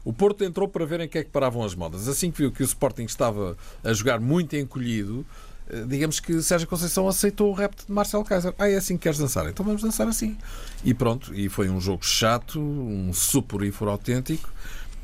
O 0.06 0.12
Porto 0.12 0.44
entrou 0.44 0.68
para 0.68 0.86
ver 0.86 1.02
em 1.02 1.08
que 1.08 1.18
é 1.18 1.24
que 1.24 1.30
paravam 1.30 1.64
as 1.64 1.76
modas. 1.76 2.08
Assim 2.08 2.32
que 2.32 2.40
viu 2.40 2.52
que 2.52 2.62
o 2.62 2.66
Sporting 2.66 3.04
estava 3.04 3.58
a 3.84 3.94
jogar 3.94 4.20
muito 4.20 4.56
encolhido, 4.56 5.26
eh, 5.70 5.84
digamos 5.88 6.20
que 6.20 6.42
Sérgio 6.42 6.68
Conceição 6.68 7.08
aceitou 7.08 7.50
o 7.50 7.54
repto 7.54 7.86
de 7.86 7.92
Marcelo 7.92 8.24
Kaiser. 8.24 8.54
Ah, 8.58 8.70
é 8.70 8.76
assim 8.76 8.98
que 8.98 9.04
queres 9.04 9.18
dançar? 9.18 9.48
Então 9.48 9.66
vamos 9.66 9.82
dançar 9.82 10.08
assim. 10.08 10.38
E 10.84 10.94
pronto, 10.94 11.34
e 11.34 11.48
foi 11.48 11.70
um 11.70 11.80
jogo 11.80 12.06
chato, 12.06 12.60
um 12.60 13.14
suporífero 13.14 13.90
autêntico. 13.90 14.50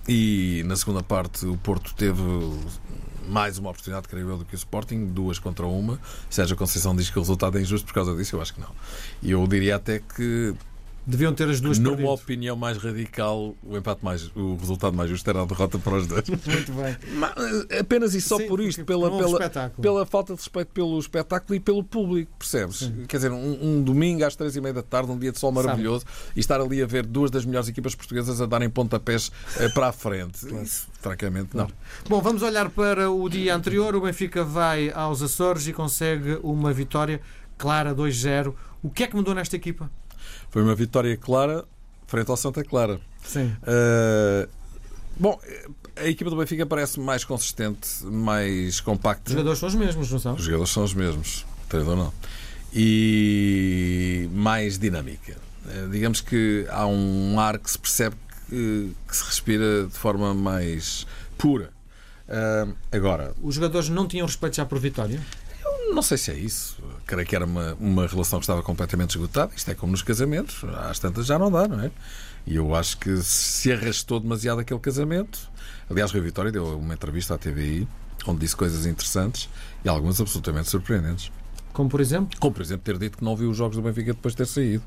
E 0.08 0.64
na 0.66 0.76
segunda 0.76 1.04
parte 1.04 1.46
o 1.46 1.58
Porto 1.58 1.94
teve 1.94 2.22
mais 3.28 3.58
uma 3.58 3.70
oportunidade, 3.70 4.08
creio 4.08 4.30
eu, 4.30 4.38
do 4.38 4.46
que 4.46 4.56
o 4.56 4.58
Sporting, 4.58 5.06
duas 5.06 5.40
contra 5.40 5.66
uma. 5.66 6.00
Sérgio 6.30 6.58
Conceição 6.58 6.96
diz 6.96 7.10
que 7.10 7.18
o 7.18 7.22
resultado 7.22 7.58
é 7.58 7.62
injusto 7.62 7.86
por 7.86 7.94
causa 7.94 8.16
disso, 8.16 8.36
eu 8.36 8.42
acho 8.42 8.54
que 8.54 8.60
não. 8.60 8.72
E 9.22 9.32
eu 9.32 9.46
diria 9.48 9.76
até 9.76 10.00
que, 10.00 10.56
Deviam 11.10 11.34
ter 11.34 11.50
as 11.50 11.60
duas 11.60 11.80
numa 11.80 11.96
perdido. 11.96 12.14
opinião 12.14 12.56
mais 12.56 12.78
radical, 12.78 13.56
o 13.64 13.76
empate 13.76 14.06
mais, 14.06 14.30
o 14.36 14.56
resultado 14.56 14.96
mais 14.96 15.10
justo 15.10 15.28
era 15.28 15.42
a 15.42 15.46
derrota 15.46 15.80
para 15.80 15.96
os 15.96 16.06
dois. 16.06 16.30
Muito 16.30 16.72
bem. 16.72 16.96
Mas, 17.16 17.34
eh, 17.72 17.80
apenas 17.80 18.14
e 18.14 18.22
só 18.22 18.38
Sim, 18.38 18.48
por 18.48 18.60
isto, 18.60 18.86
pela, 18.86 19.10
houve 19.10 19.38
pela, 19.40 19.70
pela 19.70 20.06
falta 20.06 20.34
de 20.34 20.40
respeito 20.40 20.68
pelo 20.68 21.00
espetáculo 21.00 21.56
e 21.56 21.60
pelo 21.60 21.84
público, 21.84 22.32
percebes? 22.38 22.92
Quer 23.08 23.18
dizer, 23.18 23.32
um, 23.32 23.58
um 23.60 23.82
domingo 23.82 24.24
às 24.24 24.36
três 24.36 24.56
e 24.56 24.62
meia 24.62 24.72
da 24.72 24.84
tarde, 24.84 25.12
um 25.12 25.18
dia 25.18 25.32
de 25.32 25.40
sol 25.40 25.52
maravilhoso, 25.52 26.06
e 26.36 26.40
estar 26.40 26.62
ali 26.62 26.80
a 26.80 26.86
ver 26.86 27.08
duas 27.08 27.32
das 27.32 27.44
melhores 27.44 27.68
equipas 27.68 27.96
portuguesas 27.96 28.40
a 28.40 28.46
darem 28.46 28.70
pontapés 28.70 29.32
eh, 29.58 29.68
para 29.70 29.88
a 29.88 29.92
frente. 29.92 30.46
Isso, 30.62 30.88
francamente, 31.02 31.58
não. 31.58 31.68
Bom, 32.08 32.22
vamos 32.22 32.44
olhar 32.44 32.70
para 32.70 33.10
o 33.10 33.28
dia 33.28 33.56
anterior. 33.56 33.96
O 33.96 34.02
Benfica 34.02 34.44
vai 34.44 34.92
aos 34.92 35.24
Açores 35.24 35.68
e 35.68 35.74
consegue 35.74 36.38
uma 36.44 36.72
vitória 36.72 37.20
clara 37.58 37.96
2-0. 37.96 38.54
O 38.84 38.92
que 38.92 39.04
é 39.04 39.08
que 39.08 39.16
mudou 39.16 39.34
nesta 39.34 39.56
equipa? 39.56 39.90
Foi 40.50 40.62
uma 40.64 40.76
vitória 40.76 41.16
clara 41.18 41.66
frente 42.08 42.30
ao 42.32 42.38
Santa 42.38 42.64
Clara. 42.64 43.00
Sim. 43.24 43.52
Uh, 43.62 44.50
bom, 45.20 45.40
a 45.96 46.08
equipa 46.08 46.30
do 46.30 46.36
Benfica 46.36 46.66
parece 46.66 47.00
mais 47.00 47.24
consistente, 47.24 48.04
mais 48.06 48.76
Os 48.76 48.82
compacta. 48.82 49.30
jogadores 49.32 49.60
são 49.60 49.68
os 49.70 49.76
mesmos, 49.76 50.12
não 50.12 50.20
são? 50.20 50.34
Os 50.36 50.44
jogadores 50.44 50.72
são 50.72 50.84
os 50.84 50.94
mesmos, 50.94 51.46
treinador 51.68 51.98
não. 51.98 52.14
E 52.74 54.30
mais 54.34 54.78
dinâmica. 54.80 55.38
Uh, 55.66 55.90
digamos 55.90 56.22
que 56.22 56.66
há 56.70 56.88
um 56.88 57.40
ar 57.40 57.60
que 57.60 57.70
se 57.70 57.78
percebe 57.78 58.16
que, 58.50 58.92
que 59.08 59.16
se 59.16 59.24
respira 59.26 59.86
de 59.86 59.98
forma 59.98 60.34
mais 60.34 61.06
pura. 61.38 61.70
Uh, 62.28 62.74
agora, 62.92 63.34
Os 63.42 63.56
jogadores 63.56 63.90
não 63.90 64.08
tinham 64.08 64.26
respeito 64.26 64.56
já 64.56 64.66
por 64.66 64.80
Vitória? 64.80 65.20
Não 65.94 66.02
sei 66.02 66.18
se 66.18 66.32
é 66.32 66.36
isso. 66.38 66.78
Creio 67.06 67.28
que 67.28 67.36
era 67.36 67.46
uma, 67.46 67.74
uma 67.80 68.08
relação 68.08 68.40
que 68.40 68.44
estava 68.44 68.62
completamente 68.64 69.12
esgotada. 69.12 69.52
Isto 69.56 69.72
é 69.72 69.76
como 69.76 69.92
nos 69.92 70.02
casamentos, 70.02 70.64
às 70.90 71.00
tantas 71.00 71.26
já 71.26 71.38
não 71.40 71.52
dá, 71.52 71.68
não 71.68 71.82
é? 71.82 71.92
E 72.46 72.56
eu 72.56 72.74
acho 72.76 72.98
que 72.98 73.18
se 73.18 73.72
arrastou 73.72 74.20
demasiado 74.20 74.60
aquele 74.60 74.80
casamento. 74.80 75.40
Aliás, 75.90 76.12
Rui 76.12 76.22
Vitória 76.22 76.52
deu 76.52 76.78
uma 76.80 76.94
entrevista 76.94 77.36
à 77.36 77.38
TVI 77.38 77.88
onde 78.26 78.40
disse 78.40 78.56
coisas 78.56 78.86
interessantes 78.86 79.50
e 79.84 79.90
algumas 79.90 80.20
absolutamente 80.20 80.70
surpreendentes. 80.70 81.32
Como 81.74 81.90
por 81.90 82.02
exemplo? 82.02 82.38
Como, 82.40 82.54
por 82.54 82.62
exemplo, 82.62 82.84
ter 82.84 82.98
dito 82.98 83.18
que 83.18 83.24
não 83.24 83.36
viu 83.36 83.50
os 83.50 83.58
jogos 83.58 83.76
do 83.78 83.82
Benfica 83.82 84.14
depois 84.14 84.34
de 84.34 84.38
ter 84.38 84.46
saído. 84.48 84.84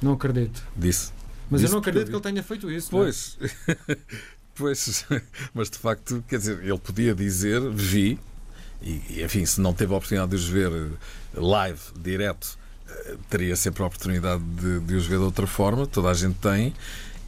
Não 0.00 0.12
acredito. 0.12 0.62
Disse. 0.76 1.12
Mas 1.50 1.60
Disse 1.60 1.72
eu 1.72 1.74
não 1.74 1.80
acredito 1.80 2.04
vi. 2.04 2.10
que 2.10 2.14
ele 2.16 2.22
tenha 2.22 2.42
feito 2.42 2.70
isso. 2.70 2.94
não 2.94 3.00
é? 3.00 3.04
Pois. 3.04 3.38
pois. 4.54 5.04
Mas 5.54 5.70
de 5.70 5.78
facto, 5.78 6.22
quer 6.28 6.38
dizer, 6.38 6.62
ele 6.62 6.78
podia 6.78 7.14
dizer, 7.14 7.60
vi, 7.70 8.18
e 8.82 9.22
enfim, 9.24 9.44
se 9.44 9.60
não 9.60 9.72
teve 9.74 9.92
a 9.92 9.96
oportunidade 9.96 10.30
de 10.30 10.36
os 10.36 10.48
ver 10.48 10.70
eh, 10.72 10.88
live, 11.34 11.80
direto, 12.00 12.58
eh, 12.88 13.16
teria 13.28 13.56
sempre 13.56 13.82
a 13.82 13.86
oportunidade 13.86 14.42
de, 14.42 14.80
de 14.80 14.94
os 14.94 15.06
ver 15.06 15.18
de 15.18 15.24
outra 15.24 15.46
forma, 15.46 15.86
toda 15.86 16.08
a 16.10 16.14
gente 16.14 16.36
tem, 16.36 16.72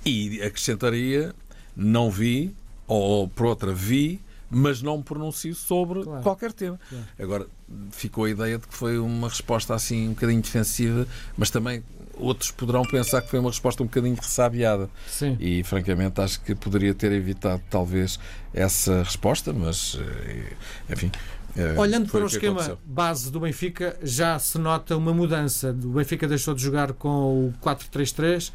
e 0.05 0.41
acrescentaria, 0.43 1.35
não 1.77 2.11
vi, 2.11 2.55
ou 2.87 3.29
por 3.29 3.47
outra, 3.47 3.73
vi, 3.73 4.21
mas 4.51 4.83
não 4.83 4.97
me 4.99 5.03
pronuncio 5.05 5.55
sobre 5.55 6.03
Claro. 6.03 6.23
qualquer 6.23 6.53
tema. 6.53 6.79
Claro. 6.89 7.05
Agora, 7.19 7.47
ficou 7.93 8.25
a 8.25 8.31
ideia 8.31 8.59
de 8.59 8.67
que 8.67 8.75
foi 8.75 8.99
uma 8.99 9.29
resposta 9.29 9.75
assim 9.75 10.09
um 10.09 10.13
bocadinho 10.15 10.41
defensiva, 10.43 11.07
mas 11.37 11.51
também 11.51 11.85
outros 12.17 12.51
poderão 12.51 12.83
pensar 12.83 13.23
que 13.23 13.31
foi 13.31 13.39
uma 13.39 13.49
resposta 13.51 13.83
um 13.83 13.87
bocadinho 13.87 14.17
ressabiada. 14.17 14.91
Sim. 15.09 15.37
E 15.39 15.63
francamente 15.63 16.21
acho 16.21 16.41
que 16.41 16.55
poderia 16.55 16.93
ter 16.93 17.13
evitado 17.13 17.63
talvez 17.71 18.19
essa 18.53 19.03
resposta, 19.05 19.53
mas 19.53 19.97
eh, 20.01 20.53
enfim. 20.91 21.11
Eh, 21.57 21.75
Olhando 21.79 22.11
para 22.11 22.25
o 22.25 22.27
que 22.29 22.35
esquema 22.35 22.55
aconteceu. 22.61 22.79
base 22.85 23.31
do 23.31 23.41
Benfica, 23.41 23.97
já 24.03 24.39
se 24.39 24.59
nota 24.59 24.97
uma 24.97 25.13
mudança. 25.13 25.71
O 25.71 25.91
Benfica 25.93 26.27
deixou 26.29 26.55
de 26.55 26.63
jogar 26.63 26.93
com 26.93 27.49
o 27.49 27.55
4-3-3, 27.63 28.53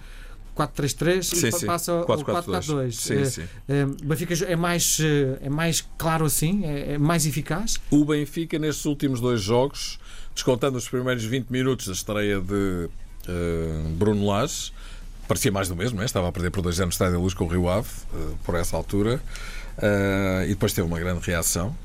4-3-3 0.56 1.24
Sim, 1.24 1.48
e 1.64 1.66
passa 1.66 1.92
ao 1.92 2.06
4-4-2. 2.06 2.92
Sim, 2.94 3.14
Eh, 3.68 3.82
eh, 3.82 3.84
O 3.86 4.08
Benfica 4.08 4.34
é 4.46 4.56
mais, 4.56 4.98
eh, 5.02 5.40
é 5.44 5.50
mais 5.50 5.86
claro 5.98 6.26
assim? 6.26 6.64
É 6.66 6.94
é 6.94 6.98
mais 6.98 7.26
eficaz? 7.26 7.80
O 7.92 8.06
Benfica, 8.06 8.58
nestes 8.58 8.86
últimos 8.86 9.20
dois 9.20 9.42
jogos, 9.42 10.00
descontando 10.34 10.78
os 10.78 10.88
primeiros 10.88 11.24
20 11.26 11.50
minutos 11.50 11.88
da 11.88 11.94
estreia 11.94 12.40
de 12.40 12.90
eh, 13.28 13.82
Bruno 13.98 14.26
Lage, 14.26 14.72
parecia 15.28 15.52
mais 15.52 15.68
do 15.68 15.76
mesmo, 15.76 15.96
não 15.98 16.04
é? 16.04 16.06
estava 16.06 16.28
a 16.30 16.32
perder 16.32 16.52
por 16.52 16.62
2 16.62 16.80
anos 16.80 16.94
no 16.94 16.96
Estádio 16.96 17.14
da 17.16 17.20
Luz 17.20 17.34
com 17.34 17.46
o 17.46 17.48
Rio 17.48 17.68
Ave, 17.68 17.88
eh, 18.14 18.18
por 18.46 18.56
essa 18.56 18.78
altura, 18.78 19.22
Eh, 19.78 20.46
e 20.46 20.50
depois 20.52 20.72
teve 20.72 20.88
uma 20.88 20.98
grande 20.98 21.20
reação. 21.26 21.76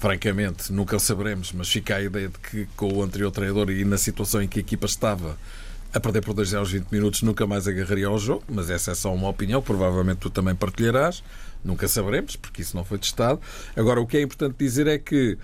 Francamente, 0.00 0.72
nunca 0.72 0.98
saberemos, 0.98 1.52
mas 1.52 1.68
fica 1.68 1.96
a 1.96 2.02
ideia 2.02 2.28
de 2.28 2.38
que 2.38 2.66
com 2.74 2.90
o 2.90 3.02
anterior 3.02 3.30
treinador 3.30 3.70
e 3.70 3.84
na 3.84 3.98
situação 3.98 4.40
em 4.42 4.48
que 4.48 4.58
a 4.58 4.62
equipa 4.62 4.86
estava 4.86 5.36
a 5.92 6.00
perder 6.00 6.22
por 6.22 6.32
2 6.32 6.54
aos 6.54 6.72
20 6.72 6.86
minutos, 6.90 7.20
nunca 7.20 7.46
mais 7.46 7.68
agarraria 7.68 8.06
ao 8.06 8.18
jogo, 8.18 8.42
mas 8.48 8.70
essa 8.70 8.92
é 8.92 8.94
só 8.94 9.12
uma 9.14 9.28
opinião, 9.28 9.60
provavelmente 9.60 10.20
tu 10.20 10.30
também 10.30 10.54
partilharás. 10.54 11.22
Nunca 11.62 11.86
saberemos, 11.86 12.34
porque 12.34 12.62
isso 12.62 12.74
não 12.74 12.82
foi 12.82 12.96
testado. 12.96 13.42
Agora, 13.76 14.00
o 14.00 14.06
que 14.06 14.16
é 14.16 14.22
importante 14.22 14.56
dizer 14.58 14.86
é 14.86 14.96
que 14.96 15.36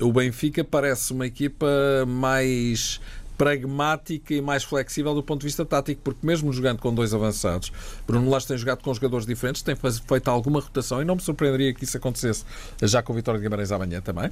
o 0.00 0.12
Benfica 0.12 0.64
parece 0.64 1.12
uma 1.12 1.26
equipa 1.26 1.68
mais 2.04 3.00
pragmática 3.40 4.34
e 4.34 4.42
mais 4.42 4.62
flexível 4.62 5.14
do 5.14 5.22
ponto 5.22 5.40
de 5.40 5.46
vista 5.46 5.64
tático, 5.64 6.02
porque 6.04 6.26
mesmo 6.26 6.52
jogando 6.52 6.78
com 6.78 6.94
dois 6.94 7.14
avançados, 7.14 7.72
Bruno 8.06 8.28
Lage 8.28 8.46
tem 8.46 8.58
jogado 8.58 8.82
com 8.82 8.92
jogadores 8.92 9.24
diferentes, 9.24 9.62
tem 9.62 9.74
feito 9.74 10.28
alguma 10.28 10.60
rotação 10.60 11.00
e 11.00 11.06
não 11.06 11.14
me 11.14 11.22
surpreenderia 11.22 11.72
que 11.72 11.82
isso 11.84 11.96
acontecesse 11.96 12.44
já 12.82 13.02
com 13.02 13.14
o 13.14 13.16
Vitória 13.16 13.40
de 13.40 13.46
Guimarães 13.46 13.72
amanhã 13.72 14.02
também. 14.02 14.30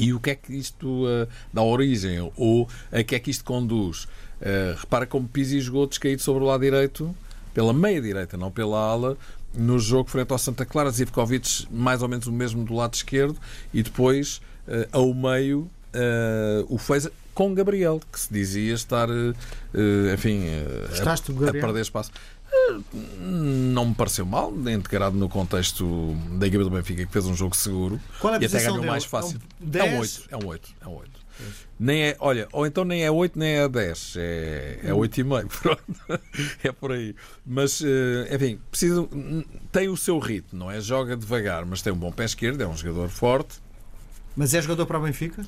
E 0.00 0.14
o 0.14 0.20
que 0.20 0.30
é 0.30 0.34
que 0.34 0.54
isto 0.54 1.04
uh, 1.04 1.28
dá 1.52 1.62
origem? 1.62 2.32
Ou 2.34 2.66
a 2.90 3.02
que 3.02 3.14
é 3.14 3.18
que 3.18 3.30
isto 3.30 3.44
conduz? 3.44 4.04
Uh, 4.04 4.78
repara 4.80 5.04
como 5.04 5.28
Pizzi 5.28 5.60
jogou 5.60 5.86
descaído 5.86 6.22
sobre 6.22 6.42
o 6.42 6.46
lado 6.46 6.62
direito, 6.62 7.14
pela 7.52 7.74
meia 7.74 8.00
direita, 8.00 8.38
não 8.38 8.50
pela 8.50 8.78
ala, 8.78 9.18
no 9.52 9.78
jogo 9.78 10.08
frente 10.08 10.32
ao 10.32 10.38
Santa 10.38 10.64
Clara, 10.64 10.90
Zivkovic 10.90 11.66
mais 11.70 12.00
ou 12.00 12.08
menos 12.08 12.26
o 12.26 12.32
mesmo 12.32 12.64
do 12.64 12.72
lado 12.72 12.94
esquerdo, 12.94 13.36
e 13.74 13.82
depois 13.82 14.40
uh, 14.66 14.88
ao 14.92 15.12
meio 15.12 15.68
uh, 15.92 16.74
o 16.74 16.78
fez 16.78 17.06
com 17.38 17.54
Gabriel, 17.54 18.00
que 18.12 18.18
se 18.18 18.32
dizia 18.32 18.74
estar, 18.74 19.08
uh, 19.08 19.30
uh, 19.30 20.12
enfim, 20.12 20.40
do 21.28 21.46
a, 21.46 21.50
a 21.50 21.52
perder 21.52 21.82
espaço. 21.82 22.10
Não 23.20 23.86
me 23.86 23.94
pareceu 23.94 24.26
mal, 24.26 24.52
integrado 24.68 25.16
no 25.16 25.28
contexto 25.28 26.16
da 26.32 26.48
equipa 26.48 26.64
do 26.64 26.70
Benfica, 26.70 27.06
que 27.06 27.12
fez 27.12 27.26
um 27.26 27.36
jogo 27.36 27.54
seguro 27.54 28.00
Qual 28.18 28.34
é 28.34 28.38
a 28.38 28.40
e 28.42 28.46
até 28.46 28.58
ganhou 28.58 28.78
dele? 28.78 28.90
mais 28.90 29.04
fácil. 29.04 29.38
É 29.60 29.64
um 29.64 29.68
É 29.68 29.70
10? 29.70 29.92
um 29.92 29.98
8, 30.00 30.28
é 30.30 30.36
um 30.36 30.46
8, 30.48 30.74
é 30.80 30.88
um 30.88 30.96
8. 30.96 31.10
Nem 31.78 32.02
é, 32.06 32.16
olha, 32.18 32.48
ou 32.52 32.66
então 32.66 32.84
nem 32.84 33.04
é 33.04 33.10
8 33.10 33.38
nem 33.38 33.50
é 33.58 33.68
10, 33.68 34.14
é, 34.16 34.80
é 34.82 34.90
8,5. 34.90 35.46
Pronto, 35.62 36.20
é 36.64 36.72
por 36.72 36.90
aí. 36.90 37.14
Mas, 37.46 37.80
eh, 37.80 38.34
enfim, 38.34 38.58
precisa, 38.68 39.08
tem 39.70 39.88
o 39.88 39.96
seu 39.96 40.18
ritmo, 40.18 40.58
não 40.58 40.68
é? 40.68 40.80
Joga 40.80 41.16
devagar, 41.16 41.64
mas 41.64 41.82
tem 41.82 41.92
um 41.92 41.96
bom 41.96 42.10
pé 42.10 42.24
esquerdo, 42.24 42.60
é 42.62 42.66
um 42.66 42.76
jogador 42.76 43.08
forte. 43.08 43.60
Mas 44.34 44.54
é 44.54 44.60
jogador 44.60 44.86
para 44.86 44.98
o 44.98 45.02
Benfica? 45.02 45.46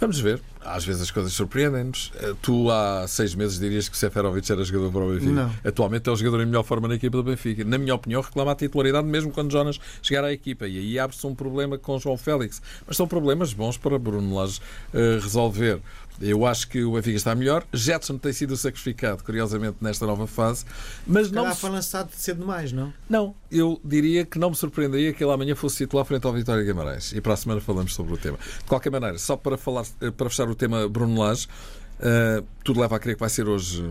Vamos 0.00 0.18
ver. 0.18 0.40
Às 0.64 0.84
vezes 0.84 1.02
as 1.02 1.10
coisas 1.10 1.32
surpreendem-nos. 1.32 2.10
Eh, 2.16 2.34
Tu 2.40 2.70
há 2.70 3.06
seis 3.06 3.34
meses 3.34 3.58
dirias 3.58 3.86
que 3.88 3.96
Seferovic 3.96 4.50
era 4.50 4.64
jogador 4.64 4.90
para 4.90 5.04
o 5.04 5.12
Benfica. 5.12 5.32
Não. 5.32 5.52
Atualmente 5.62 6.08
é 6.08 6.12
o 6.12 6.16
jogador 6.16 6.42
em 6.42 6.46
melhor 6.46 6.62
forma 6.64 6.88
na 6.88 6.94
equipa 6.94 7.18
do 7.18 7.22
Benfica. 7.22 7.64
Na 7.64 7.76
minha 7.76 7.94
opinião, 7.94 8.22
reclama 8.22 8.52
a 8.52 8.54
titularidade 8.54 9.06
mesmo 9.06 9.30
quando 9.30 9.52
Jonas 9.52 9.78
chegar 10.02 10.24
à 10.24 10.32
equipa. 10.32 10.66
E 10.66 10.78
aí 10.78 10.98
abre-se 10.98 11.26
um 11.26 11.34
problema 11.34 11.76
com 11.76 11.98
João 11.98 12.16
Félix. 12.16 12.62
Mas 12.86 12.96
são 12.96 13.06
problemas 13.06 13.52
bons 13.52 13.76
para 13.76 13.98
Bruno 13.98 14.34
Lage 14.34 14.60
eh, 14.94 15.18
resolver. 15.20 15.80
Eu 16.20 16.44
acho 16.44 16.68
que 16.68 16.84
o 16.84 16.92
Benfica 16.92 17.16
está 17.16 17.34
melhor. 17.34 17.64
Jetson 17.72 18.18
tem 18.18 18.32
sido 18.32 18.56
sacrificado, 18.56 19.24
curiosamente, 19.24 19.78
nesta 19.80 20.06
nova 20.06 20.26
fase. 20.26 20.64
Mas 21.06 21.30
não 21.30 21.44
Não 21.44 21.50
me 21.50 21.56
foi 21.56 21.70
lançado 21.70 22.10
cedo 22.14 22.40
demais, 22.40 22.72
não? 22.72 22.92
não, 23.08 23.34
eu 23.50 23.80
diria 23.84 24.24
que 24.26 24.38
não 24.38 24.50
me 24.50 24.56
surpreenderia 24.56 25.12
que 25.14 25.24
ele 25.24 25.32
amanhã 25.32 25.54
fosse 25.54 25.78
titular 25.78 26.04
frente 26.04 26.26
ao 26.26 26.32
Vitória 26.32 26.62
Guimarães. 26.62 27.12
E 27.12 27.20
para 27.20 27.32
a 27.32 27.36
semana 27.36 27.60
falamos 27.60 27.94
sobre 27.94 28.12
o 28.12 28.16
tema. 28.18 28.36
De 28.58 28.64
qualquer 28.64 28.90
maneira, 28.90 29.18
só 29.18 29.36
para, 29.36 29.56
falar, 29.56 29.84
eh, 30.00 30.10
para 30.10 30.28
fechar 30.28 30.48
o 30.48 30.54
tema 30.54 30.86
Bruno 30.88 31.18
Lage, 31.20 31.48
eh, 32.00 32.42
tudo 32.62 32.80
leva 32.80 32.96
a 32.96 32.98
crer 32.98 33.14
que 33.14 33.20
vai 33.20 33.30
ser 33.30 33.48
hoje 33.48 33.82
eh, 33.82 33.90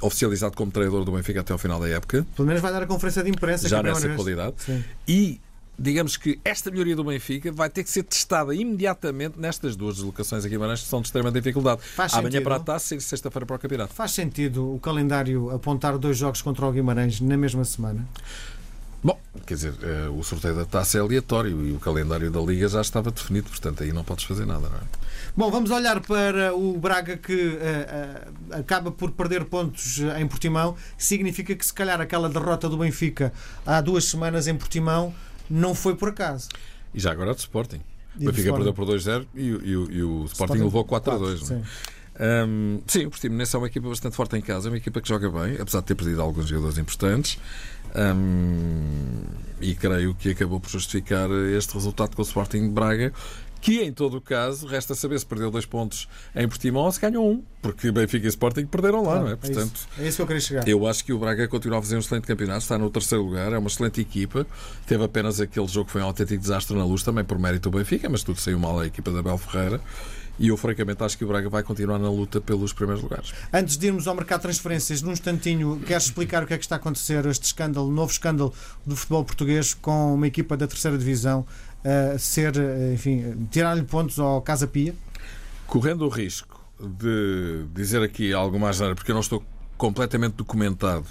oficializado 0.00 0.56
como 0.56 0.70
treinador 0.72 1.04
do 1.04 1.12
Benfica 1.12 1.40
até 1.40 1.52
ao 1.52 1.58
final 1.58 1.78
da 1.80 1.88
época, 1.88 2.26
Pelo 2.36 2.46
menos 2.46 2.60
vai 2.62 2.72
dar 2.72 2.82
a 2.82 2.86
conferência 2.86 3.22
de 3.22 3.30
imprensa. 3.30 3.68
já 3.68 3.82
nessa 3.82 4.08
qualidade. 4.14 4.54
Sim. 4.58 4.84
E 5.06 5.40
digamos 5.78 6.16
que 6.16 6.40
esta 6.44 6.70
melhoria 6.70 6.96
do 6.96 7.04
Benfica 7.04 7.52
vai 7.52 7.70
ter 7.70 7.84
que 7.84 7.90
ser 7.90 8.02
testada 8.02 8.54
imediatamente 8.54 9.38
nestas 9.38 9.76
duas 9.76 9.96
deslocações 9.96 10.44
a 10.44 10.48
Guimarães 10.48 10.82
que 10.82 10.88
são 10.88 11.00
de 11.00 11.06
extrema 11.06 11.30
dificuldade. 11.30 11.80
Faz 11.82 12.12
Amanhã 12.14 12.32
sentido. 12.32 12.44
para 12.44 12.56
a 12.56 12.60
taça 12.60 12.96
e 12.96 13.00
sexta-feira 13.00 13.46
para 13.46 13.56
o 13.56 13.58
campeonato. 13.58 13.94
Faz 13.94 14.10
sentido 14.10 14.74
o 14.74 14.80
calendário 14.80 15.50
apontar 15.50 15.96
dois 15.96 16.16
jogos 16.16 16.42
contra 16.42 16.66
o 16.66 16.72
Guimarães 16.72 17.20
na 17.20 17.36
mesma 17.36 17.64
semana? 17.64 18.06
Bom, 19.02 19.16
quer 19.46 19.54
dizer, 19.54 19.74
eh, 19.80 20.08
o 20.08 20.24
sorteio 20.24 20.56
da 20.56 20.64
taça 20.64 20.98
é 20.98 21.00
aleatório 21.00 21.64
e 21.64 21.72
o 21.72 21.78
calendário 21.78 22.32
da 22.32 22.40
Liga 22.40 22.66
já 22.68 22.80
estava 22.80 23.12
definido, 23.12 23.48
portanto 23.48 23.84
aí 23.84 23.92
não 23.92 24.02
podes 24.02 24.24
fazer 24.24 24.44
nada, 24.44 24.68
não 24.68 24.76
é? 24.76 24.80
Bom, 25.36 25.52
vamos 25.52 25.70
olhar 25.70 26.00
para 26.00 26.52
o 26.52 26.76
Braga 26.76 27.16
que 27.16 27.58
eh, 27.60 27.86
eh, 28.50 28.56
acaba 28.58 28.90
por 28.90 29.12
perder 29.12 29.44
pontos 29.44 30.00
em 30.18 30.26
Portimão. 30.26 30.74
Significa 30.96 31.54
que, 31.54 31.64
se 31.64 31.72
calhar, 31.72 32.00
aquela 32.00 32.28
derrota 32.28 32.68
do 32.68 32.76
Benfica 32.76 33.32
há 33.64 33.80
duas 33.80 34.04
semanas 34.04 34.48
em 34.48 34.56
Portimão 34.56 35.14
não 35.50 35.74
foi 35.74 35.94
por 35.94 36.08
acaso. 36.10 36.48
E 36.94 37.00
já 37.00 37.12
agora 37.12 37.32
de 37.34 37.40
Sporting. 37.40 37.80
E 38.18 38.24
O 38.24 38.30
Benfica 38.32 38.48
Sporting. 38.48 38.54
perdeu 38.64 38.74
por 38.74 38.84
2-0 38.86 39.26
e, 39.34 39.52
o- 39.52 39.62
e 39.64 39.96
e 39.98 40.02
o 40.02 40.24
Sporting, 40.24 40.58
levou 40.62 40.84
4 40.84 41.12
a 41.12 41.18
2. 41.18 41.40
Sim. 41.46 41.62
É? 42.20 42.44
Hum, 42.44 42.80
sim, 42.86 43.06
o 43.06 43.10
Portimonense 43.10 43.54
é 43.54 43.58
uma 43.58 43.68
equipa 43.68 43.88
bastante 43.88 44.16
forte 44.16 44.36
em 44.36 44.40
casa, 44.40 44.68
é 44.68 44.70
uma 44.72 44.76
equipa 44.76 45.00
que 45.00 45.08
joga 45.08 45.30
bem, 45.30 45.56
apesar 45.60 45.80
de 45.80 45.86
ter 45.86 45.94
perdido 45.94 46.20
alguns 46.20 46.48
jogadores 46.48 46.76
importantes. 46.78 47.38
Hum, 47.94 49.22
e 49.60 49.74
creio 49.74 50.14
que 50.14 50.30
acabou 50.30 50.58
por 50.60 50.68
justificar 50.70 51.28
este 51.56 51.74
resultado 51.74 52.14
com 52.16 52.22
o 52.22 52.24
Sporting 52.24 52.62
de 52.62 52.68
Braga. 52.70 53.12
Que 53.60 53.82
em 53.82 53.92
todo 53.92 54.16
o 54.18 54.20
caso, 54.20 54.66
resta 54.66 54.94
saber 54.94 55.18
se 55.18 55.26
perdeu 55.26 55.50
dois 55.50 55.66
pontos 55.66 56.08
em 56.34 56.46
Portimão 56.48 56.82
ou 56.82 56.92
se 56.92 57.00
ganhou 57.00 57.28
um, 57.28 57.42
porque 57.60 57.90
Benfica 57.90 58.24
e 58.26 58.28
Sporting 58.28 58.66
perderam 58.66 59.02
lá, 59.02 59.16
Ah, 59.16 59.20
não 59.20 59.28
é? 59.28 59.32
é 59.32 59.36
Portanto, 59.36 59.74
isso. 59.74 59.88
É 59.98 60.06
isso 60.06 60.16
que 60.16 60.22
eu 60.22 60.26
queria 60.28 60.40
chegar. 60.40 60.68
eu 60.68 60.86
acho 60.86 61.04
que 61.04 61.12
o 61.12 61.18
Braga 61.18 61.48
continua 61.48 61.78
a 61.78 61.82
fazer 61.82 61.96
um 61.96 61.98
excelente 61.98 62.26
campeonato, 62.26 62.60
está 62.60 62.78
no 62.78 62.88
terceiro 62.88 63.24
lugar, 63.24 63.52
é 63.52 63.58
uma 63.58 63.68
excelente 63.68 64.00
equipa. 64.00 64.46
Teve 64.86 65.02
apenas 65.04 65.40
aquele 65.40 65.66
jogo 65.66 65.86
que 65.86 65.92
foi 65.92 66.02
um 66.02 66.04
autêntico 66.04 66.40
desastre 66.40 66.76
na 66.76 66.84
luz, 66.84 67.02
também 67.02 67.24
por 67.24 67.38
mérito 67.38 67.68
do 67.68 67.76
Benfica, 67.78 68.08
mas 68.08 68.22
tudo 68.22 68.40
saiu 68.40 68.58
mal 68.60 68.78
à 68.78 68.86
equipa 68.86 69.10
da 69.10 69.22
Bel 69.22 69.36
Ferreira. 69.38 69.80
E 70.40 70.46
eu, 70.48 70.56
francamente, 70.56 71.02
acho 71.02 71.18
que 71.18 71.24
o 71.24 71.26
Braga 71.26 71.48
vai 71.48 71.64
continuar 71.64 71.98
na 71.98 72.08
luta 72.08 72.40
pelos 72.40 72.72
primeiros 72.72 73.02
lugares. 73.02 73.32
Antes 73.52 73.76
de 73.76 73.88
irmos 73.88 74.06
ao 74.06 74.14
mercado 74.14 74.38
de 74.38 74.42
transferências, 74.44 75.02
num 75.02 75.10
instantinho, 75.10 75.80
queres 75.84 76.04
explicar 76.04 76.44
o 76.44 76.46
que 76.46 76.54
é 76.54 76.56
que 76.58 76.62
está 76.64 76.76
a 76.76 76.78
acontecer, 76.78 77.26
este 77.26 77.46
escândalo, 77.46 77.90
novo 77.90 78.12
escândalo 78.12 78.54
do 78.86 78.94
futebol 78.94 79.24
português 79.24 79.74
com 79.74 80.14
uma 80.14 80.28
equipa 80.28 80.56
da 80.56 80.68
terceira 80.68 80.96
divisão 80.96 81.44
ser, 82.18 82.56
eh, 82.56 82.92
enfim, 82.94 83.48
tirar-lhe 83.50 83.82
pontos 83.82 84.18
ao 84.18 84.40
Casa 84.42 84.66
Pia? 84.66 84.94
Correndo 85.66 86.04
o 86.04 86.08
risco 86.08 86.58
de 86.80 87.64
dizer 87.74 88.02
aqui 88.02 88.32
algo 88.32 88.58
mais 88.58 88.78
porque 88.78 89.10
eu 89.10 89.14
não 89.14 89.20
estou 89.20 89.42
completamente 89.76 90.34
documentado 90.34 91.06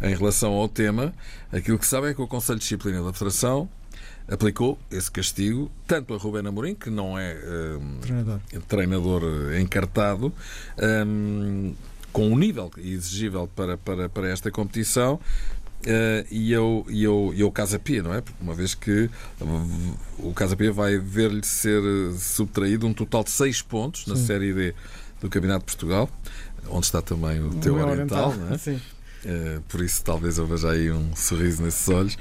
em 0.00 0.14
relação 0.14 0.52
ao 0.52 0.68
tema, 0.68 1.12
aquilo 1.52 1.78
que 1.78 1.86
sabe 1.86 2.08
é 2.08 2.14
que 2.14 2.20
o 2.20 2.26
Conselho 2.26 2.58
de 2.58 2.64
Disciplina 2.64 3.02
da 3.02 3.12
Federação 3.12 3.68
aplicou 4.28 4.78
esse 4.90 5.10
castigo 5.10 5.70
tanto 5.86 6.14
a 6.14 6.18
Rubén 6.18 6.46
Amorim, 6.46 6.74
que 6.74 6.90
não 6.90 7.18
é 7.18 7.36
um, 7.80 8.00
Treinador. 8.00 8.40
treinador 8.68 9.22
encartado, 9.60 10.32
um, 11.06 11.74
com 12.12 12.28
um 12.28 12.36
nível 12.36 12.70
exigível 12.78 13.48
para, 13.54 13.76
para, 13.76 14.08
para 14.08 14.28
esta 14.28 14.50
competição, 14.50 15.20
Uh, 15.82 16.24
e 16.30 16.52
eu, 16.52 16.86
e 16.88 17.02
eu, 17.02 17.32
e 17.34 17.40
eu 17.40 17.50
Casa 17.50 17.76
Pia, 17.76 18.02
não 18.02 18.14
é? 18.14 18.20
Porque 18.20 18.40
uma 18.40 18.54
vez 18.54 18.72
que 18.74 19.10
o 20.18 20.32
Casa 20.32 20.56
Pia 20.56 20.72
vai 20.72 20.96
ver-lhe 20.96 21.44
ser 21.44 21.82
subtraído 22.16 22.86
um 22.86 22.94
total 22.94 23.24
de 23.24 23.30
6 23.30 23.62
pontos 23.62 24.06
na 24.06 24.14
Sim. 24.14 24.26
Série 24.26 24.54
D 24.54 24.74
do 25.20 25.28
Campeonato 25.28 25.60
de 25.60 25.66
Portugal, 25.66 26.08
onde 26.68 26.86
está 26.86 27.02
também 27.02 27.42
o 27.42 27.50
teu 27.54 27.74
Meu 27.74 27.88
Oriental, 27.88 28.32
não 28.32 28.54
é? 28.54 28.58
Sim. 28.58 28.80
Uh, 29.24 29.60
por 29.68 29.80
isso 29.80 30.02
talvez 30.04 30.38
eu 30.38 30.46
veja 30.46 30.70
aí 30.70 30.90
um 30.90 31.14
sorriso 31.16 31.62
nesses 31.62 31.88
olhos. 31.88 32.16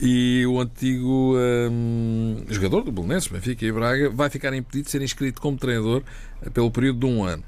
E 0.00 0.46
o 0.46 0.60
antigo 0.60 1.34
um, 1.70 2.44
jogador 2.48 2.82
do 2.82 2.92
Belenenses, 2.92 3.28
Benfica 3.28 3.64
e 3.64 3.72
Braga, 3.72 4.10
vai 4.10 4.30
ficar 4.30 4.54
impedido 4.54 4.84
de 4.84 4.90
ser 4.90 5.02
inscrito 5.02 5.40
como 5.40 5.56
treinador 5.56 6.02
pelo 6.52 6.70
período 6.70 7.00
de 7.00 7.06
um 7.06 7.24
ano. 7.24 7.42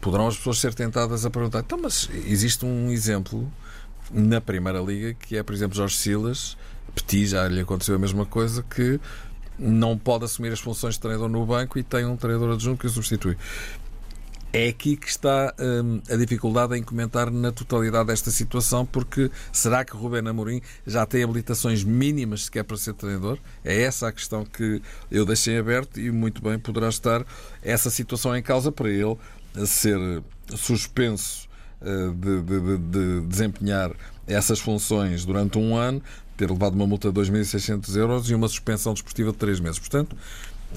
Poderão 0.00 0.28
as 0.28 0.36
pessoas 0.36 0.58
ser 0.58 0.74
tentadas 0.74 1.24
a 1.24 1.30
perguntar, 1.30 1.60
então, 1.60 1.78
mas 1.80 2.08
existe 2.26 2.64
um 2.64 2.90
exemplo 2.90 3.50
na 4.12 4.40
Primeira 4.40 4.80
Liga 4.80 5.14
que 5.14 5.36
é, 5.36 5.42
por 5.42 5.54
exemplo, 5.54 5.76
Jorge 5.76 5.96
Silas, 5.96 6.56
Petit, 6.94 7.26
já 7.26 7.48
lhe 7.48 7.60
aconteceu 7.60 7.94
a 7.94 7.98
mesma 7.98 8.26
coisa, 8.26 8.62
que 8.62 9.00
não 9.58 9.96
pode 9.96 10.24
assumir 10.24 10.52
as 10.52 10.60
funções 10.60 10.94
de 10.94 11.00
treinador 11.00 11.28
no 11.28 11.44
banco 11.46 11.78
e 11.78 11.82
tem 11.82 12.04
um 12.04 12.16
treinador 12.16 12.54
adjunto 12.54 12.80
que 12.80 12.86
o 12.86 12.90
substitui. 12.90 13.36
É 14.54 14.68
aqui 14.68 14.96
que 14.98 15.08
está 15.08 15.54
hum, 15.58 16.02
a 16.10 16.16
dificuldade 16.16 16.76
em 16.76 16.82
comentar 16.82 17.30
na 17.30 17.50
totalidade 17.50 18.08
desta 18.08 18.30
situação, 18.30 18.84
porque 18.84 19.30
será 19.50 19.82
que 19.82 19.96
Rubén 19.96 20.28
Amorim 20.28 20.60
já 20.86 21.06
tem 21.06 21.22
habilitações 21.22 21.82
mínimas 21.82 22.44
sequer 22.44 22.62
para 22.64 22.76
ser 22.76 22.92
treinador? 22.92 23.38
É 23.64 23.80
essa 23.80 24.08
a 24.08 24.12
questão 24.12 24.44
que 24.44 24.82
eu 25.10 25.24
deixei 25.24 25.56
aberto 25.56 25.98
e 25.98 26.10
muito 26.10 26.42
bem 26.42 26.58
poderá 26.58 26.90
estar 26.90 27.24
essa 27.62 27.88
situação 27.88 28.36
em 28.36 28.42
causa 28.42 28.70
para 28.70 28.90
ele 28.90 29.16
ser 29.64 30.22
suspenso 30.54 31.48
de, 32.14 32.42
de, 32.42 32.60
de, 32.60 32.78
de 32.78 33.26
desempenhar 33.26 33.92
essas 34.26 34.60
funções 34.60 35.24
durante 35.24 35.58
um 35.58 35.76
ano, 35.76 36.02
ter 36.36 36.50
levado 36.50 36.74
uma 36.74 36.86
multa 36.86 37.12
de 37.12 37.20
2.600 37.20 37.96
euros 37.96 38.30
e 38.30 38.34
uma 38.34 38.48
suspensão 38.48 38.92
desportiva 38.92 39.32
de 39.32 39.38
3 39.38 39.60
meses. 39.60 39.78
Portanto, 39.78 40.16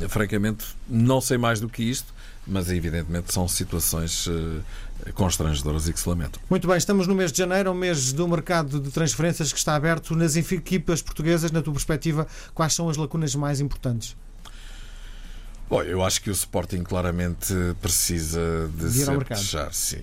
francamente, 0.10 0.66
não 0.88 1.22
sei 1.22 1.38
mais 1.38 1.60
do 1.60 1.70
que 1.70 1.84
isto, 1.84 2.14
mas 2.46 2.70
evidentemente 2.70 3.34
são 3.34 3.48
situações 3.48 4.28
uh, 4.28 4.62
constrangedoras 5.14 5.88
e 5.88 5.94
que 5.94 6.00
se 6.00 6.08
lamentam. 6.08 6.42
Muito 6.50 6.68
bem, 6.68 6.78
estamos 6.78 7.08
no 7.08 7.16
mês 7.16 7.32
de 7.32 7.40
janeiro, 7.40 7.72
um 7.72 7.76
mês 7.76 8.14
do 8.14 8.28
mercado 8.28 8.80
de 8.80 8.92
transferências 8.92 9.52
que 9.52 9.58
está 9.58 9.76
aberto 9.76 10.16
nas 10.16 10.36
equipas 10.36 11.02
portuguesas. 11.02 11.52
Na 11.52 11.62
tua 11.62 11.74
perspectiva, 11.74 12.28
quais 12.54 12.74
são 12.74 12.90
as 12.90 12.98
lacunas 12.98 13.34
mais 13.36 13.60
importantes? 13.60 14.16
Bom, 15.70 15.82
eu 15.82 16.04
acho 16.04 16.22
que 16.22 16.30
o 16.30 16.34
Sporting 16.34 16.84
claramente 16.84 17.54
precisa 17.82 18.70
de, 18.78 18.86
de 18.90 18.92
se 19.00 19.06
fechar, 19.26 19.74
sim. 19.74 20.02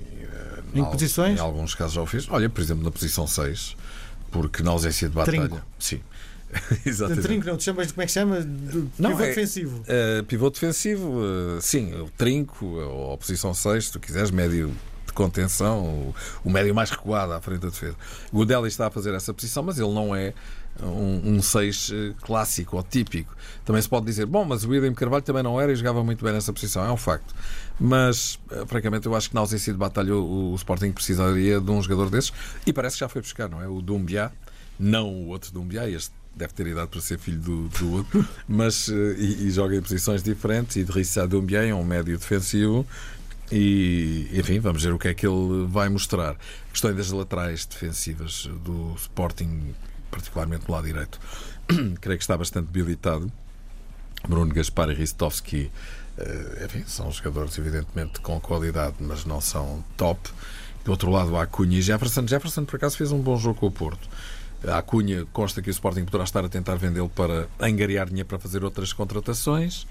Em 0.74 0.80
Al- 0.80 0.90
posições? 0.90 1.38
Em 1.38 1.42
alguns 1.42 1.74
casos 1.74 1.94
já 1.94 2.02
o 2.02 2.06
fiz. 2.06 2.28
Olha, 2.30 2.48
por 2.50 2.60
exemplo, 2.60 2.82
na 2.82 2.90
posição 2.90 3.26
6, 3.26 3.76
porque 4.30 4.62
na 4.62 4.70
ausência 4.72 5.08
de 5.08 5.14
batalha. 5.14 5.38
Trinco. 5.48 5.62
Sim. 5.78 6.00
Exatamente. 6.84 7.22
trinco, 7.22 7.46
não 7.46 7.56
te 7.56 7.64
chamas 7.64 7.86
de 7.86 7.92
como 7.94 8.02
é 8.02 8.06
que 8.06 8.12
chama? 8.12 8.40
De 8.42 8.84
Não, 8.98 9.10
pivô 9.10 9.22
é- 9.22 9.28
defensivo. 9.28 9.78
Uh, 9.82 10.24
pivô 10.24 10.50
defensivo, 10.50 11.08
uh, 11.20 11.60
sim, 11.62 11.94
o 11.94 12.10
trinco, 12.10 12.66
ou 12.66 13.14
a 13.14 13.16
posição 13.18 13.54
6, 13.54 13.86
se 13.86 13.92
tu 13.92 14.00
quiseres, 14.00 14.30
médio 14.30 14.70
de 15.12 15.16
contenção, 15.16 15.84
o, 15.84 16.14
o 16.44 16.50
médio 16.50 16.74
mais 16.74 16.90
recuado 16.90 17.32
à 17.32 17.40
frente 17.40 17.60
da 17.60 17.68
defesa. 17.68 17.94
O 18.32 18.38
Godelli 18.38 18.68
está 18.68 18.86
a 18.86 18.90
fazer 18.90 19.14
essa 19.14 19.32
posição, 19.32 19.62
mas 19.62 19.78
ele 19.78 19.92
não 19.92 20.16
é 20.16 20.32
um 20.82 21.42
6 21.42 21.92
clássico 22.22 22.76
ou 22.76 22.82
típico. 22.82 23.34
Também 23.64 23.80
se 23.82 23.88
pode 23.88 24.06
dizer, 24.06 24.26
bom, 24.26 24.44
mas 24.44 24.64
o 24.64 24.70
William 24.70 24.94
Carvalho 24.94 25.22
também 25.22 25.42
não 25.42 25.60
era 25.60 25.70
e 25.70 25.76
jogava 25.76 26.02
muito 26.02 26.24
bem 26.24 26.32
nessa 26.32 26.52
posição, 26.52 26.84
é 26.84 26.90
um 26.90 26.96
facto. 26.96 27.34
Mas, 27.78 28.38
uh, 28.50 28.66
francamente, 28.66 29.06
eu 29.06 29.14
acho 29.14 29.28
que 29.28 29.34
na 29.34 29.40
ausência 29.40 29.72
de 29.72 29.78
batalha 29.78 30.14
o, 30.14 30.52
o 30.52 30.54
Sporting 30.54 30.92
precisaria 30.92 31.60
de 31.60 31.70
um 31.70 31.82
jogador 31.82 32.10
desses 32.10 32.32
e 32.66 32.72
parece 32.72 32.96
que 32.96 33.00
já 33.00 33.08
foi 33.08 33.20
buscar, 33.20 33.48
não 33.48 33.62
é? 33.62 33.68
O 33.68 33.82
Dumbiá, 33.82 34.30
não 34.78 35.08
o 35.08 35.28
outro 35.28 35.52
Dumbiá, 35.52 35.88
este 35.88 36.12
deve 36.34 36.54
ter 36.54 36.66
idade 36.66 36.88
para 36.88 37.00
ser 37.00 37.18
filho 37.18 37.38
do, 37.38 37.68
do 37.68 37.92
outro, 37.92 38.26
mas 38.48 38.88
uh, 38.88 38.94
e, 39.18 39.46
e 39.46 39.50
joga 39.50 39.76
em 39.76 39.82
posições 39.82 40.22
diferentes. 40.22 40.76
E 40.76 40.84
de 40.84 40.92
Rissa 40.92 41.28
é 41.28 41.74
um 41.74 41.84
médio 41.84 42.16
defensivo. 42.18 42.86
E 43.54 44.30
enfim, 44.32 44.58
vamos 44.60 44.82
ver 44.82 44.94
o 44.94 44.98
que 44.98 45.08
é 45.08 45.14
que 45.14 45.26
ele 45.26 45.66
vai 45.68 45.90
mostrar. 45.90 46.36
Questão 46.70 46.94
das 46.94 47.10
laterais 47.10 47.66
defensivas 47.66 48.48
do 48.64 48.94
Sporting, 48.96 49.74
particularmente 50.10 50.64
do 50.64 50.72
lado 50.72 50.86
direito, 50.86 51.20
creio 52.00 52.16
que 52.16 52.24
está 52.24 52.34
bastante 52.34 52.68
debilitado. 52.72 53.30
Bruno 54.26 54.54
Gaspar 54.54 54.88
e 54.88 54.94
Ristovski, 54.94 55.70
uh, 56.16 56.64
enfim, 56.64 56.84
são 56.86 57.12
jogadores 57.12 57.58
evidentemente 57.58 58.20
com 58.20 58.40
qualidade, 58.40 58.96
mas 59.00 59.26
não 59.26 59.40
são 59.40 59.84
top. 59.98 60.30
Do 60.82 60.90
outro 60.90 61.10
lado, 61.10 61.36
há 61.36 61.46
Cunha 61.46 61.78
e 61.78 61.82
Jefferson. 61.82 62.26
Jefferson, 62.26 62.64
por 62.64 62.76
acaso, 62.76 62.96
fez 62.96 63.12
um 63.12 63.20
bom 63.20 63.36
jogo 63.36 63.60
com 63.60 63.66
o 63.66 63.70
Porto. 63.70 64.08
A 64.66 64.80
Cunha 64.80 65.26
consta 65.30 65.60
que 65.60 65.68
o 65.68 65.72
Sporting 65.72 66.06
poderá 66.06 66.24
estar 66.24 66.42
a 66.42 66.48
tentar 66.48 66.76
vendê-lo 66.76 67.10
para 67.10 67.48
angariar 67.60 68.06
dinheiro 68.06 68.28
para 68.28 68.38
fazer 68.38 68.64
outras 68.64 68.94
contratações. 68.94 69.86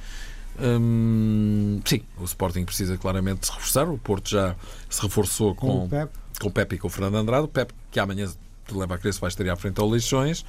Hum, 0.59 1.81
sim, 1.85 2.01
o 2.17 2.23
Sporting 2.23 2.65
precisa 2.65 2.97
claramente 2.97 3.45
se 3.47 3.51
reforçar. 3.51 3.89
O 3.89 3.97
Porto 3.97 4.29
já 4.29 4.55
se 4.89 5.01
reforçou 5.01 5.55
Com 5.55 5.67
com, 5.67 5.85
o 5.85 5.89
Pep. 5.89 6.11
com 6.39 6.47
o 6.47 6.51
Pepe 6.51 6.75
e 6.75 6.79
com 6.79 6.87
o 6.87 6.89
Fernando 6.89 7.15
Andrade. 7.15 7.45
O 7.45 7.47
Pepe, 7.47 7.73
que 7.89 7.99
amanhã 7.99 8.27
te 8.67 8.73
leva 8.73 8.95
a 8.95 8.97
crer 8.97 9.13
vai 9.13 9.27
estar 9.29 9.47
à 9.49 9.55
frente 9.55 9.79
ao 9.79 9.89
Leixões. 9.89 10.45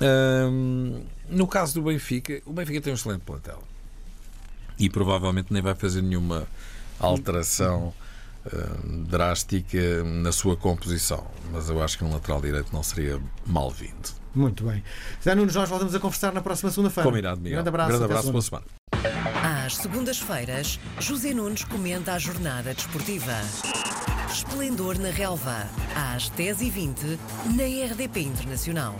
Hum, 0.00 1.02
no 1.28 1.46
caso 1.46 1.74
do 1.74 1.82
Benfica, 1.82 2.40
o 2.46 2.52
Benfica 2.52 2.80
tem 2.80 2.92
um 2.92 2.96
excelente 2.96 3.20
plantel 3.20 3.62
e 4.78 4.88
provavelmente 4.88 5.52
nem 5.52 5.60
vai 5.60 5.74
fazer 5.74 6.00
nenhuma 6.00 6.46
alteração 6.98 7.92
hum, 8.46 9.04
drástica 9.04 10.02
na 10.04 10.32
sua 10.32 10.56
composição. 10.56 11.26
Mas 11.52 11.68
eu 11.68 11.82
acho 11.82 11.98
que 11.98 12.04
um 12.04 12.12
lateral 12.12 12.40
direito 12.40 12.72
não 12.72 12.82
seria 12.82 13.20
mal-vindo. 13.46 14.20
Muito 14.34 14.64
bem. 14.64 14.82
Zé 15.22 15.34
Nunes, 15.34 15.54
nós 15.54 15.68
voltamos 15.68 15.94
a 15.94 16.00
conversar 16.00 16.32
na 16.32 16.40
próxima 16.40 16.70
segunda-feira. 16.70 17.08
Combinado, 17.08 17.40
Miguel. 17.40 17.56
Grande 17.56 17.68
abraço. 17.68 17.88
Grande 17.90 18.04
abraço, 18.04 18.30
boa 18.32 18.42
semana. 18.42 18.79
Às 19.42 19.76
segundas-feiras, 19.76 20.78
José 21.00 21.32
Nunes 21.32 21.64
comenta 21.64 22.14
a 22.14 22.18
jornada 22.18 22.74
desportiva. 22.74 23.40
Esplendor 24.30 24.98
na 24.98 25.10
Relva, 25.10 25.66
às 26.14 26.30
10h20, 26.30 27.18
na 27.56 27.92
RDP 27.92 28.20
Internacional. 28.20 28.94